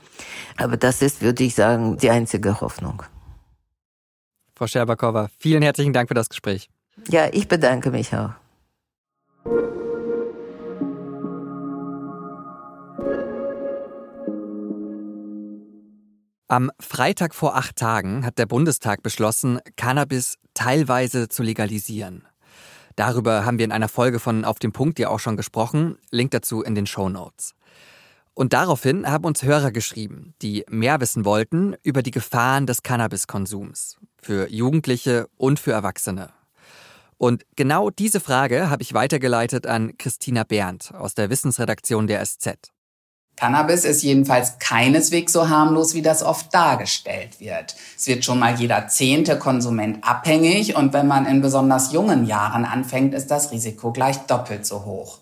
Aber 0.57 0.77
das 0.77 1.03
ist, 1.03 1.23
würde 1.23 1.43
ich 1.43 1.57
sagen, 1.57 1.97
die 1.99 2.11
einzige 2.11 2.61
Hoffnung. 2.61 3.03
Frau 4.55 4.69
Scherbakowa, 4.69 5.29
vielen 5.39 5.63
herzlichen 5.63 5.93
Dank 5.93 6.07
für 6.07 6.15
das 6.15 6.29
Gespräch. 6.29 6.69
Ja, 7.09 7.27
ich 7.33 7.49
bedanke 7.49 7.91
mich 7.91 8.15
auch. 8.15 8.31
Am 16.47 16.71
Freitag 16.79 17.35
vor 17.35 17.57
acht 17.57 17.75
Tagen 17.75 18.25
hat 18.25 18.39
der 18.39 18.47
Bundestag 18.47 19.03
beschlossen, 19.03 19.59
Cannabis 19.77 20.37
teilweise 20.55 21.29
zu 21.29 21.43
legalisieren. 21.43 22.23
Darüber 22.97 23.45
haben 23.45 23.59
wir 23.59 23.65
in 23.65 23.73
einer 23.73 23.89
Folge 23.89 24.19
von 24.19 24.45
Auf 24.45 24.59
dem 24.59 24.73
Punkt 24.73 24.99
ja 24.99 25.09
auch 25.09 25.21
schon 25.21 25.37
gesprochen. 25.37 25.99
Link 26.11 26.31
dazu 26.31 26.63
in 26.63 26.75
den 26.75 26.87
Show 26.87 27.09
Notes. 27.09 27.55
Und 28.35 28.53
daraufhin 28.53 29.07
haben 29.07 29.25
uns 29.25 29.43
Hörer 29.43 29.73
geschrieben, 29.73 30.35
die 30.41 30.65
mehr 30.69 31.01
wissen 31.01 31.25
wollten 31.25 31.75
über 31.83 32.03
die 32.03 32.11
Gefahren 32.11 32.67
des 32.67 32.83
Cannabiskonsums 32.83 33.99
für 34.23 34.51
Jugendliche 34.51 35.29
und 35.37 35.61
für 35.61 35.73
Erwachsene. 35.73 36.31
Und 37.19 37.45
genau 37.57 37.91
diese 37.91 38.21
Frage 38.21 38.71
habe 38.71 38.83
ich 38.83 38.95
weitergeleitet 38.95 39.67
an 39.67 39.97
Christina 39.99 40.45
Berndt 40.45 40.93
aus 40.95 41.15
der 41.15 41.31
Wissensredaktion 41.31 42.07
der 42.07 42.25
SZ. 42.25 42.73
Cannabis 43.43 43.85
ist 43.85 44.05
jedenfalls 44.05 44.61
keineswegs 44.61 45.33
so 45.33 45.49
harmlos, 45.49 45.95
wie 45.95 46.03
das 46.03 46.23
oft 46.23 46.55
dargestellt 46.55 47.41
wird. 47.41 47.75
Es 47.99 48.07
wird 48.07 48.25
schon 48.25 48.39
mal 48.39 48.55
jeder 48.55 48.87
zehnte 48.87 49.37
Konsument 49.37 49.99
abhängig 50.05 50.77
und 50.77 50.93
wenn 50.93 51.09
man 51.09 51.27
in 51.27 51.41
besonders 51.41 51.93
jungen 51.93 52.25
Jahren 52.25 52.65
anfängt, 52.65 53.15
ist 53.15 53.33
das 53.33 53.51
Risiko 53.51 53.91
gleich 53.91 54.17
doppelt 54.29 54.65
so 54.65 54.85
hoch. 54.85 55.19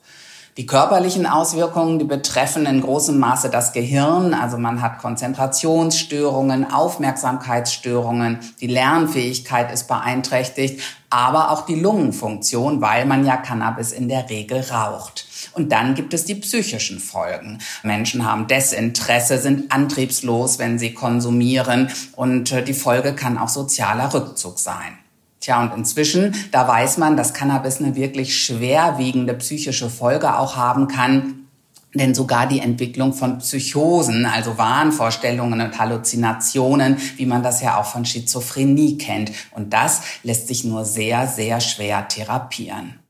Die 0.61 0.67
körperlichen 0.67 1.25
Auswirkungen, 1.25 1.99
die 1.99 2.05
betreffen 2.05 2.67
in 2.67 2.83
großem 2.83 3.19
Maße 3.19 3.49
das 3.49 3.73
Gehirn. 3.73 4.35
Also 4.35 4.59
man 4.59 4.83
hat 4.83 4.99
Konzentrationsstörungen, 4.99 6.71
Aufmerksamkeitsstörungen, 6.71 8.41
die 8.61 8.67
Lernfähigkeit 8.67 9.73
ist 9.73 9.89
beeinträchtigt, 9.89 10.83
aber 11.09 11.51
auch 11.51 11.65
die 11.65 11.77
Lungenfunktion, 11.77 12.83
weil 12.83 13.07
man 13.07 13.25
ja 13.25 13.39
Cannabis 13.39 13.93
in 13.93 14.11
der 14.11 14.29
Regel 14.29 14.61
raucht. 14.61 15.25
Und 15.55 15.73
dann 15.73 15.95
gibt 15.95 16.13
es 16.13 16.27
die 16.27 16.35
psychischen 16.35 17.01
Folgen. 17.01 17.61
Menschen 17.83 18.31
haben 18.31 18.47
Desinteresse, 18.47 19.39
sind 19.39 19.73
antriebslos, 19.73 20.59
wenn 20.59 20.79
sie 20.79 20.93
konsumieren 20.93 21.89
und 22.17 22.53
äh, 22.53 22.63
die 22.63 22.75
Folge 22.75 23.15
kann 23.15 23.39
auch 23.39 23.49
sozialer 23.49 24.13
Rückzug 24.13 24.59
sein. 24.59 24.99
Tja, 25.41 25.63
und 25.63 25.77
inzwischen, 25.77 26.35
da 26.53 26.69
weiß 26.69 26.99
man, 26.99 27.17
dass 27.17 27.35
Cannabis 27.35 27.81
eine 27.81 27.97
wirklich 27.97 28.37
schwerwiegende 28.37 29.35
psychische 29.35 29.91
Folge 29.91 30.39
auch 30.39 30.57
haben 30.57 30.87
kann. 30.87 31.47
Denn 31.93 32.15
sogar 32.15 32.47
die 32.47 32.61
Entwicklung 32.61 33.13
von 33.13 33.39
Psychosen, 33.39 34.25
also 34.25 34.59
Wahnvorstellungen 34.59 35.61
und 35.61 35.79
Halluzinationen, 35.79 36.99
wie 37.17 37.27
man 37.27 37.43
das 37.43 37.63
ja 37.63 37.81
auch 37.81 37.87
von 37.87 38.05
Schizophrenie 38.05 38.97
kennt. 38.97 39.33
Und 39.51 39.73
das 39.73 40.03
lässt 40.23 40.47
sich 40.47 40.63
nur 40.63 40.85
sehr, 40.85 41.27
sehr 41.27 41.61
schwer 41.61 42.07
therapieren 42.07 43.01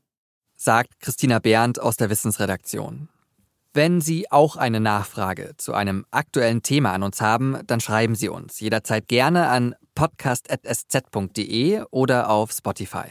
sagt 0.61 0.99
Christina 0.99 1.39
Berndt 1.39 1.79
aus 1.79 1.97
der 1.97 2.11
Wissensredaktion. 2.11 3.09
Wenn 3.73 3.99
Sie 3.99 4.29
auch 4.31 4.57
eine 4.57 4.79
Nachfrage 4.79 5.53
zu 5.57 5.73
einem 5.73 6.05
aktuellen 6.11 6.61
Thema 6.61 6.93
an 6.93 7.01
uns 7.01 7.19
haben, 7.19 7.57
dann 7.65 7.79
schreiben 7.79 8.13
Sie 8.13 8.29
uns 8.29 8.59
jederzeit 8.59 9.07
gerne 9.07 9.47
an 9.47 9.73
podcast.sz.de 9.95 11.83
oder 11.91 12.29
auf 12.29 12.51
Spotify. 12.51 13.05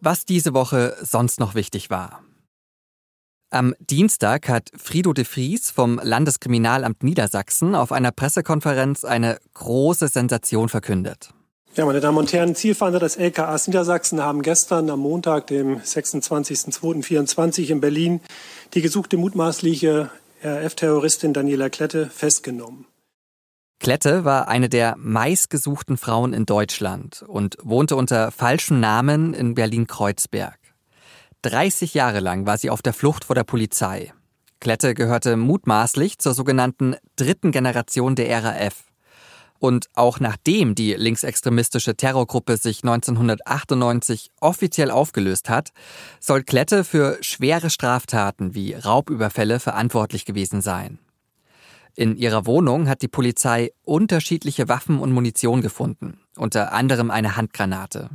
Was 0.00 0.24
diese 0.24 0.52
Woche 0.54 0.96
sonst 1.00 1.40
noch 1.40 1.54
wichtig 1.54 1.90
war. 1.90 2.22
Am 3.50 3.74
Dienstag 3.78 4.48
hat 4.48 4.70
Frido 4.76 5.12
de 5.12 5.24
Vries 5.24 5.70
vom 5.70 6.00
Landeskriminalamt 6.02 7.02
Niedersachsen 7.02 7.74
auf 7.74 7.92
einer 7.92 8.10
Pressekonferenz 8.10 9.04
eine 9.04 9.38
große 9.54 10.08
Sensation 10.08 10.68
verkündet. 10.68 11.30
Ja, 11.76 11.86
meine 11.86 12.00
Damen 12.00 12.18
und 12.18 12.32
Herren, 12.32 12.54
Zielfahnder 12.54 13.00
des 13.00 13.16
LKAs 13.16 13.66
Niedersachsen 13.66 14.22
haben 14.22 14.42
gestern 14.42 14.90
am 14.90 15.00
Montag, 15.00 15.46
dem 15.48 15.78
26.02.24 15.78 17.70
in 17.70 17.80
Berlin, 17.80 18.20
die 18.74 18.80
gesuchte 18.80 19.16
mutmaßliche 19.16 20.10
RF-Terroristin 20.44 21.32
Daniela 21.32 21.70
Klette 21.70 22.10
festgenommen. 22.10 22.84
Klette 23.80 24.26
war 24.26 24.46
eine 24.46 24.68
der 24.68 24.94
meistgesuchten 24.98 25.96
Frauen 25.96 26.34
in 26.34 26.44
Deutschland 26.44 27.24
und 27.26 27.56
wohnte 27.62 27.96
unter 27.96 28.30
falschem 28.30 28.78
Namen 28.78 29.32
in 29.32 29.54
Berlin-Kreuzberg. 29.54 30.58
30 31.42 31.94
Jahre 31.94 32.20
lang 32.20 32.44
war 32.44 32.58
sie 32.58 32.68
auf 32.68 32.82
der 32.82 32.92
Flucht 32.92 33.24
vor 33.24 33.34
der 33.34 33.44
Polizei. 33.44 34.12
Klette 34.60 34.94
gehörte 34.94 35.36
mutmaßlich 35.36 36.18
zur 36.18 36.34
sogenannten 36.34 36.96
dritten 37.16 37.50
Generation 37.50 38.14
der 38.14 38.44
RAF. 38.44 38.84
Und 39.58 39.86
auch 39.94 40.20
nachdem 40.20 40.74
die 40.74 40.94
linksextremistische 40.94 41.96
Terrorgruppe 41.96 42.56
sich 42.56 42.82
1998 42.82 44.30
offiziell 44.40 44.90
aufgelöst 44.90 45.48
hat, 45.48 45.70
soll 46.20 46.42
Klette 46.42 46.84
für 46.84 47.18
schwere 47.22 47.70
Straftaten 47.70 48.54
wie 48.54 48.74
Raubüberfälle 48.74 49.60
verantwortlich 49.60 50.24
gewesen 50.24 50.60
sein. 50.60 50.98
In 51.96 52.16
ihrer 52.16 52.44
Wohnung 52.44 52.88
hat 52.88 53.02
die 53.02 53.08
Polizei 53.08 53.70
unterschiedliche 53.84 54.68
Waffen 54.68 54.98
und 54.98 55.12
Munition 55.12 55.60
gefunden, 55.60 56.20
unter 56.36 56.72
anderem 56.72 57.10
eine 57.10 57.36
Handgranate. 57.36 58.10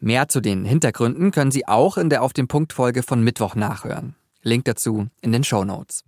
Mehr 0.00 0.28
zu 0.28 0.40
den 0.40 0.64
Hintergründen 0.64 1.30
können 1.30 1.50
Sie 1.50 1.66
auch 1.66 1.98
in 1.98 2.08
der 2.08 2.22
Auf 2.22 2.32
dem 2.32 2.48
Punkt 2.48 2.72
Folge 2.72 3.02
von 3.02 3.22
Mittwoch 3.22 3.56
nachhören. 3.56 4.14
Link 4.42 4.64
dazu 4.64 5.08
in 5.20 5.32
den 5.32 5.44
Show 5.44 5.64
Notes. 5.64 6.04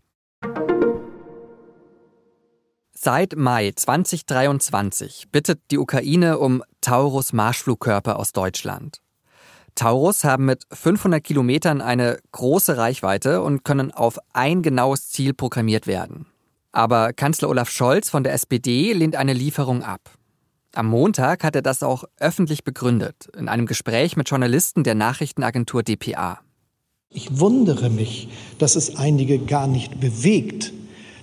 Seit 3.02 3.34
Mai 3.34 3.72
2023 3.74 5.28
bittet 5.32 5.58
die 5.70 5.78
Ukraine 5.78 6.38
um 6.38 6.62
Taurus 6.82 7.32
Marschflugkörper 7.32 8.18
aus 8.18 8.32
Deutschland. 8.32 8.98
Taurus 9.74 10.22
haben 10.22 10.44
mit 10.44 10.64
500 10.70 11.24
Kilometern 11.24 11.80
eine 11.80 12.18
große 12.32 12.76
Reichweite 12.76 13.40
und 13.40 13.64
können 13.64 13.90
auf 13.90 14.18
ein 14.34 14.60
genaues 14.60 15.08
Ziel 15.08 15.32
programmiert 15.32 15.86
werden. 15.86 16.26
Aber 16.72 17.14
Kanzler 17.14 17.48
Olaf 17.48 17.70
Scholz 17.70 18.10
von 18.10 18.22
der 18.22 18.34
SPD 18.34 18.92
lehnt 18.92 19.16
eine 19.16 19.32
Lieferung 19.32 19.82
ab. 19.82 20.10
Am 20.74 20.84
Montag 20.84 21.42
hat 21.42 21.56
er 21.56 21.62
das 21.62 21.82
auch 21.82 22.04
öffentlich 22.18 22.64
begründet, 22.64 23.30
in 23.34 23.48
einem 23.48 23.64
Gespräch 23.64 24.18
mit 24.18 24.28
Journalisten 24.28 24.84
der 24.84 24.94
Nachrichtenagentur 24.94 25.82
dpa. 25.82 26.40
Ich 27.08 27.40
wundere 27.40 27.88
mich, 27.88 28.28
dass 28.58 28.76
es 28.76 28.96
einige 28.96 29.38
gar 29.38 29.68
nicht 29.68 30.00
bewegt, 30.00 30.74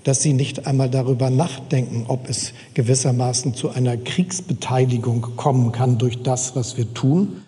dass 0.08 0.22
sie 0.22 0.32
nicht 0.32 0.66
einmal 0.66 0.90
darüber 0.90 1.30
nachdenken, 1.30 2.06
ob 2.08 2.30
es 2.30 2.54
gewissermaßen 2.76 3.54
zu 3.54 3.72
einer 3.72 3.98
Kriegsbeteiligung 3.98 5.36
kommen 5.36 5.74
kann 5.74 5.98
durch 5.98 6.24
das, 6.24 6.56
was 6.56 6.78
wir 6.78 6.94
tun. 6.94 7.44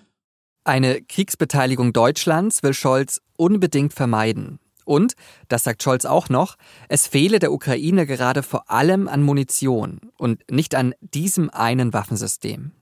Eine 0.65 1.01
Kriegsbeteiligung 1.01 1.93
Deutschlands 1.93 2.61
will 2.61 2.73
Scholz 2.73 3.21
unbedingt 3.37 3.93
vermeiden. 3.93 4.59
Und, 4.83 5.13
das 5.47 5.63
sagt 5.63 5.83
Scholz 5.83 6.03
auch 6.03 6.27
noch, 6.27 6.57
es 6.89 7.07
fehle 7.07 7.39
der 7.39 7.53
Ukraine 7.53 8.05
gerade 8.05 8.43
vor 8.43 8.69
allem 8.69 9.07
an 9.07 9.23
Munition 9.23 10.01
und 10.17 10.41
nicht 10.51 10.75
an 10.75 10.93
diesem 10.99 11.49
einen 11.49 11.93
Waffensystem. 11.93 12.73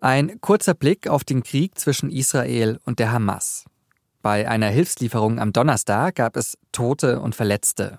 Ein 0.00 0.40
kurzer 0.40 0.74
Blick 0.74 1.08
auf 1.08 1.24
den 1.24 1.42
Krieg 1.42 1.76
zwischen 1.76 2.08
Israel 2.08 2.78
und 2.84 3.00
der 3.00 3.10
Hamas. 3.10 3.64
Bei 4.22 4.48
einer 4.48 4.68
Hilfslieferung 4.68 5.40
am 5.40 5.52
Donnerstag 5.52 6.14
gab 6.14 6.36
es 6.36 6.56
Tote 6.70 7.18
und 7.20 7.34
Verletzte. 7.34 7.98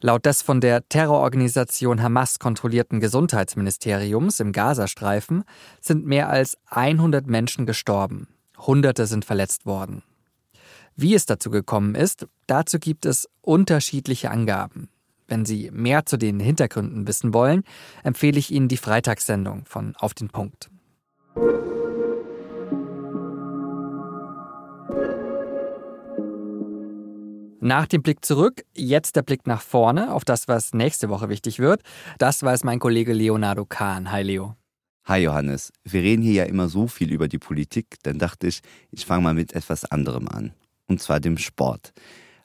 Laut 0.00 0.24
des 0.24 0.40
von 0.40 0.62
der 0.62 0.88
Terrororganisation 0.88 2.02
Hamas 2.02 2.38
kontrollierten 2.38 3.00
Gesundheitsministeriums 3.00 4.40
im 4.40 4.52
Gazastreifen 4.52 5.44
sind 5.80 6.06
mehr 6.06 6.30
als 6.30 6.56
100 6.66 7.26
Menschen 7.26 7.66
gestorben. 7.66 8.28
Hunderte 8.58 9.06
sind 9.06 9.26
verletzt 9.26 9.66
worden. 9.66 10.02
Wie 10.96 11.14
es 11.14 11.26
dazu 11.26 11.50
gekommen 11.50 11.94
ist, 11.94 12.26
dazu 12.46 12.78
gibt 12.78 13.04
es 13.04 13.28
unterschiedliche 13.42 14.30
Angaben. 14.30 14.88
Wenn 15.28 15.44
Sie 15.44 15.70
mehr 15.70 16.06
zu 16.06 16.16
den 16.16 16.40
Hintergründen 16.40 17.06
wissen 17.06 17.32
wollen, 17.34 17.62
empfehle 18.02 18.38
ich 18.38 18.50
Ihnen 18.50 18.68
die 18.68 18.76
Freitagssendung 18.76 19.64
von 19.66 19.94
Auf 19.96 20.14
den 20.14 20.30
Punkt. 20.30 20.70
Nach 27.64 27.86
dem 27.86 28.02
Blick 28.02 28.24
zurück, 28.24 28.64
jetzt 28.74 29.14
der 29.14 29.22
Blick 29.22 29.46
nach 29.46 29.62
vorne 29.62 30.12
auf 30.12 30.24
das, 30.24 30.48
was 30.48 30.74
nächste 30.74 31.08
Woche 31.08 31.28
wichtig 31.28 31.60
wird. 31.60 31.82
Das 32.18 32.42
weiß 32.42 32.64
mein 32.64 32.80
Kollege 32.80 33.12
Leonardo 33.12 33.64
Kahn. 33.64 34.10
Hi 34.10 34.24
Leo. 34.24 34.56
Hi 35.04 35.22
Johannes. 35.22 35.72
Wir 35.84 36.02
reden 36.02 36.22
hier 36.22 36.32
ja 36.32 36.44
immer 36.46 36.68
so 36.68 36.88
viel 36.88 37.12
über 37.12 37.28
die 37.28 37.38
Politik, 37.38 37.98
dann 38.02 38.18
dachte 38.18 38.48
ich, 38.48 38.62
ich 38.90 39.06
fange 39.06 39.22
mal 39.22 39.34
mit 39.34 39.52
etwas 39.52 39.84
anderem 39.84 40.26
an. 40.26 40.54
Und 40.88 41.00
zwar 41.00 41.20
dem 41.20 41.38
Sport. 41.38 41.92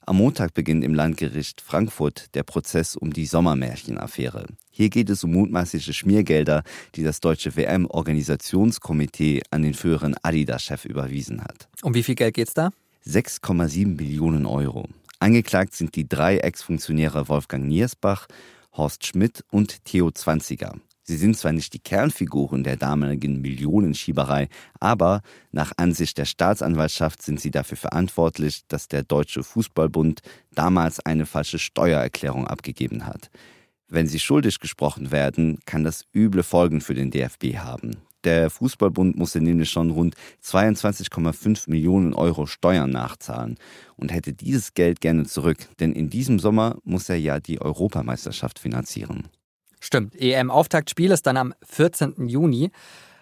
Am 0.05 0.17
Montag 0.17 0.53
beginnt 0.53 0.83
im 0.83 0.93
Landgericht 0.93 1.61
Frankfurt 1.61 2.35
der 2.35 2.43
Prozess 2.43 2.95
um 2.95 3.11
die 3.11 3.25
Sommermärchenaffäre. 3.25 4.45
Hier 4.69 4.91
geht 4.91 5.09
es 5.09 5.23
um 5.23 5.31
mutmaßliche 5.31 5.95
Schmiergelder, 5.95 6.61
die 6.93 7.01
das 7.01 7.21
deutsche 7.21 7.55
WM-Organisationskomitee 7.55 9.41
an 9.49 9.63
den 9.63 9.73
früheren 9.73 10.15
Adidas-Chef 10.21 10.85
überwiesen 10.85 11.41
hat. 11.41 11.69
Um 11.81 11.95
wie 11.95 12.03
viel 12.03 12.13
Geld 12.13 12.35
geht's 12.35 12.53
da? 12.53 12.69
6,7 13.07 13.95
Millionen 13.95 14.45
Euro. 14.45 14.87
Angeklagt 15.19 15.73
sind 15.73 15.95
die 15.95 16.07
drei 16.07 16.37
Ex-Funktionäre 16.37 17.27
Wolfgang 17.27 17.65
Niersbach, 17.65 18.27
Horst 18.73 19.05
Schmidt 19.05 19.43
und 19.51 19.83
Theo 19.83 20.11
Zwanziger. 20.11 20.75
Sie 21.01 21.15
sind 21.15 21.37
zwar 21.37 21.53
nicht 21.53 21.73
die 21.73 21.79
Kernfiguren 21.79 22.63
der 22.63 22.75
damaligen 22.75 23.41
Millionenschieberei, 23.41 24.49
aber 24.79 25.21
nach 25.51 25.71
Ansicht 25.77 26.17
der 26.17 26.25
Staatsanwaltschaft 26.25 27.21
sind 27.21 27.39
sie 27.39 27.49
dafür 27.49 27.77
verantwortlich, 27.77 28.63
dass 28.67 28.89
der 28.89 29.03
Deutsche 29.03 29.41
Fußballbund 29.41 30.21
damals 30.53 30.99
eine 30.99 31.25
falsche 31.25 31.59
Steuererklärung 31.59 32.45
abgegeben 32.45 33.05
hat. 33.05 33.31
Wenn 33.87 34.07
sie 34.07 34.19
schuldig 34.19 34.59
gesprochen 34.59 35.11
werden, 35.11 35.59
kann 35.65 35.85
das 35.85 36.03
üble 36.13 36.43
Folgen 36.43 36.81
für 36.81 36.93
den 36.93 37.09
DFB 37.09 37.55
haben. 37.55 37.95
Der 38.23 38.49
Fußballbund 38.49 39.15
musste 39.15 39.41
nämlich 39.41 39.69
schon 39.69 39.91
rund 39.91 40.15
22,5 40.43 41.69
Millionen 41.69 42.13
Euro 42.13 42.45
Steuern 42.45 42.89
nachzahlen 42.89 43.57
und 43.95 44.11
hätte 44.11 44.33
dieses 44.33 44.73
Geld 44.73 45.01
gerne 45.01 45.25
zurück, 45.25 45.57
denn 45.79 45.93
in 45.93 46.09
diesem 46.09 46.39
Sommer 46.39 46.77
muss 46.83 47.09
er 47.09 47.17
ja 47.17 47.39
die 47.39 47.61
Europameisterschaft 47.61 48.59
finanzieren. 48.59 49.27
Stimmt, 49.79 50.15
EM-Auftaktspiel 50.15 51.11
ist 51.11 51.27
dann 51.27 51.37
am 51.37 51.53
14. 51.63 52.27
Juni. 52.27 52.71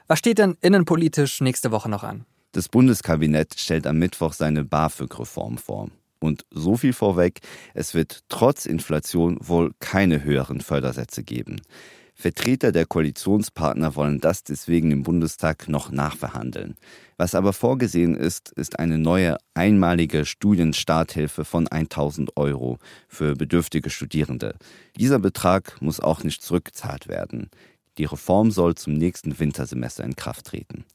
Was 0.07 0.19
steht 0.19 0.37
denn 0.37 0.57
innenpolitisch 0.61 1.41
nächste 1.41 1.71
Woche 1.71 1.89
noch 1.89 2.03
an? 2.03 2.25
Das 2.53 2.69
Bundeskabinett 2.69 3.59
stellt 3.59 3.85
am 3.85 3.97
Mittwoch 3.97 4.33
seine 4.33 4.63
BAföG-Reform 4.63 5.57
vor. 5.57 5.89
Und 6.19 6.45
so 6.51 6.77
viel 6.77 6.93
vorweg, 6.93 7.41
es 7.73 7.93
wird 7.93 8.23
trotz 8.29 8.65
Inflation 8.65 9.37
wohl 9.41 9.73
keine 9.79 10.23
höheren 10.23 10.61
Fördersätze 10.61 11.23
geben. 11.23 11.61
Vertreter 12.17 12.71
der 12.71 12.85
Koalitionspartner 12.85 13.95
wollen 13.95 14.21
das 14.21 14.43
deswegen 14.43 14.89
im 14.91 15.03
Bundestag 15.03 15.67
noch 15.67 15.91
nachverhandeln. 15.91 16.75
Was 17.17 17.35
aber 17.35 17.51
vorgesehen 17.51 18.15
ist, 18.15 18.51
ist 18.53 18.79
eine 18.79 18.97
neue 18.97 19.37
einmalige 19.53 20.25
Studienstarthilfe 20.25 21.43
von 21.43 21.67
1000 21.67 22.37
Euro 22.37 22.79
für 23.09 23.35
bedürftige 23.35 23.89
Studierende. 23.89 24.55
Dieser 24.97 25.19
Betrag 25.19 25.81
muss 25.81 25.99
auch 25.99 26.23
nicht 26.23 26.41
zurückgezahlt 26.41 27.09
werden. 27.09 27.49
Die 27.97 28.05
Reform 28.05 28.49
soll 28.49 28.75
zum 28.75 28.93
nächsten 28.93 29.37
Wintersemester 29.37 30.05
in 30.05 30.15
Kraft 30.15 30.45
treten. 30.45 30.85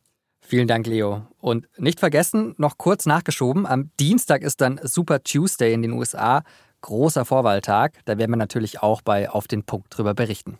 Vielen 0.40 0.68
Dank, 0.68 0.86
Leo. 0.86 1.26
Und 1.38 1.68
nicht 1.78 2.00
vergessen, 2.00 2.54
noch 2.56 2.78
kurz 2.78 3.06
nachgeschoben, 3.06 3.66
am 3.66 3.90
Dienstag 4.00 4.42
ist 4.42 4.60
dann 4.62 4.80
Super 4.82 5.22
Tuesday 5.22 5.74
in 5.74 5.82
den 5.82 5.92
USA, 5.92 6.42
großer 6.80 7.24
Vorwahltag. 7.24 8.00
Da 8.06 8.18
werden 8.18 8.32
wir 8.32 8.36
natürlich 8.36 8.82
auch 8.82 9.02
bei 9.02 9.30
Auf 9.30 9.46
den 9.48 9.64
Punkt 9.64 9.96
drüber 9.96 10.14
berichten. 10.14 10.58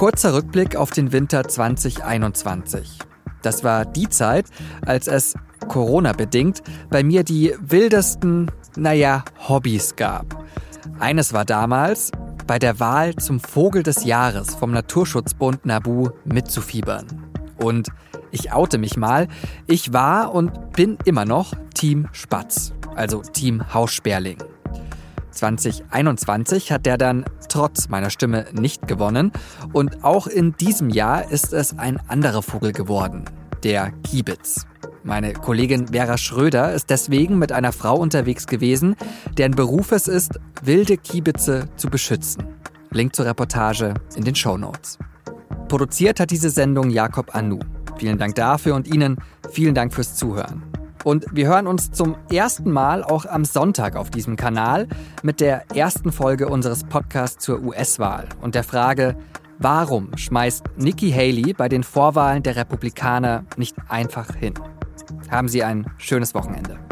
Kurzer 0.00 0.32
Rückblick 0.32 0.76
auf 0.76 0.92
den 0.92 1.12
Winter 1.12 1.46
2021. 1.46 3.00
Das 3.42 3.64
war 3.64 3.84
die 3.84 4.08
Zeit, 4.08 4.46
als 4.86 5.08
es 5.08 5.34
Corona-bedingt 5.68 6.62
bei 6.88 7.02
mir 7.02 7.22
die 7.22 7.54
wildesten, 7.60 8.50
naja, 8.78 9.26
Hobbys 9.46 9.96
gab. 9.96 10.42
Eines 10.98 11.34
war 11.34 11.44
damals, 11.44 12.12
bei 12.46 12.58
der 12.58 12.80
Wahl 12.80 13.14
zum 13.16 13.40
Vogel 13.40 13.82
des 13.82 14.04
Jahres 14.06 14.54
vom 14.54 14.70
Naturschutzbund 14.70 15.66
Nabu 15.66 16.08
mitzufiebern. 16.24 17.06
Und 17.58 17.90
ich 18.30 18.54
oute 18.54 18.78
mich 18.78 18.96
mal, 18.96 19.28
ich 19.66 19.92
war 19.92 20.34
und 20.34 20.72
bin 20.72 20.96
immer 21.04 21.26
noch 21.26 21.52
Team 21.74 22.08
Spatz, 22.12 22.72
also 22.94 23.20
Team 23.20 23.74
Haussperling. 23.74 24.38
2021 25.30 26.72
hat 26.72 26.86
der 26.86 26.98
dann 26.98 27.24
trotz 27.48 27.88
meiner 27.88 28.10
Stimme 28.10 28.46
nicht 28.52 28.86
gewonnen 28.86 29.32
und 29.72 30.04
auch 30.04 30.26
in 30.26 30.56
diesem 30.56 30.90
Jahr 30.90 31.30
ist 31.30 31.52
es 31.52 31.78
ein 31.78 31.98
anderer 32.08 32.42
Vogel 32.42 32.72
geworden, 32.72 33.24
der 33.62 33.92
Kiebitz. 34.04 34.66
Meine 35.02 35.32
Kollegin 35.32 35.88
Vera 35.88 36.18
Schröder 36.18 36.72
ist 36.74 36.90
deswegen 36.90 37.38
mit 37.38 37.52
einer 37.52 37.72
Frau 37.72 37.96
unterwegs 37.96 38.46
gewesen, 38.46 38.96
deren 39.38 39.52
Beruf 39.52 39.92
es 39.92 40.08
ist, 40.08 40.38
wilde 40.62 40.98
Kiebitze 40.98 41.68
zu 41.76 41.88
beschützen. 41.88 42.44
Link 42.90 43.14
zur 43.14 43.26
Reportage 43.26 43.94
in 44.16 44.24
den 44.24 44.34
Show 44.34 44.58
Notes. 44.58 44.98
Produziert 45.68 46.20
hat 46.20 46.30
diese 46.30 46.50
Sendung 46.50 46.90
Jakob 46.90 47.34
Anu. 47.34 47.60
Vielen 47.96 48.18
Dank 48.18 48.34
dafür 48.34 48.74
und 48.74 48.88
Ihnen 48.88 49.16
vielen 49.50 49.74
Dank 49.74 49.94
fürs 49.94 50.16
Zuhören. 50.16 50.62
Und 51.02 51.24
wir 51.32 51.48
hören 51.48 51.66
uns 51.66 51.92
zum 51.92 52.16
ersten 52.30 52.70
Mal 52.70 53.02
auch 53.02 53.24
am 53.24 53.44
Sonntag 53.44 53.96
auf 53.96 54.10
diesem 54.10 54.36
Kanal 54.36 54.86
mit 55.22 55.40
der 55.40 55.64
ersten 55.74 56.12
Folge 56.12 56.48
unseres 56.48 56.84
Podcasts 56.84 57.42
zur 57.42 57.62
US-Wahl 57.62 58.28
und 58.42 58.54
der 58.54 58.64
Frage, 58.64 59.16
warum 59.58 60.14
schmeißt 60.16 60.64
Nikki 60.76 61.10
Haley 61.10 61.54
bei 61.54 61.68
den 61.68 61.84
Vorwahlen 61.84 62.42
der 62.42 62.56
Republikaner 62.56 63.44
nicht 63.56 63.76
einfach 63.88 64.34
hin? 64.34 64.54
Haben 65.30 65.48
Sie 65.48 65.64
ein 65.64 65.86
schönes 65.96 66.34
Wochenende. 66.34 66.89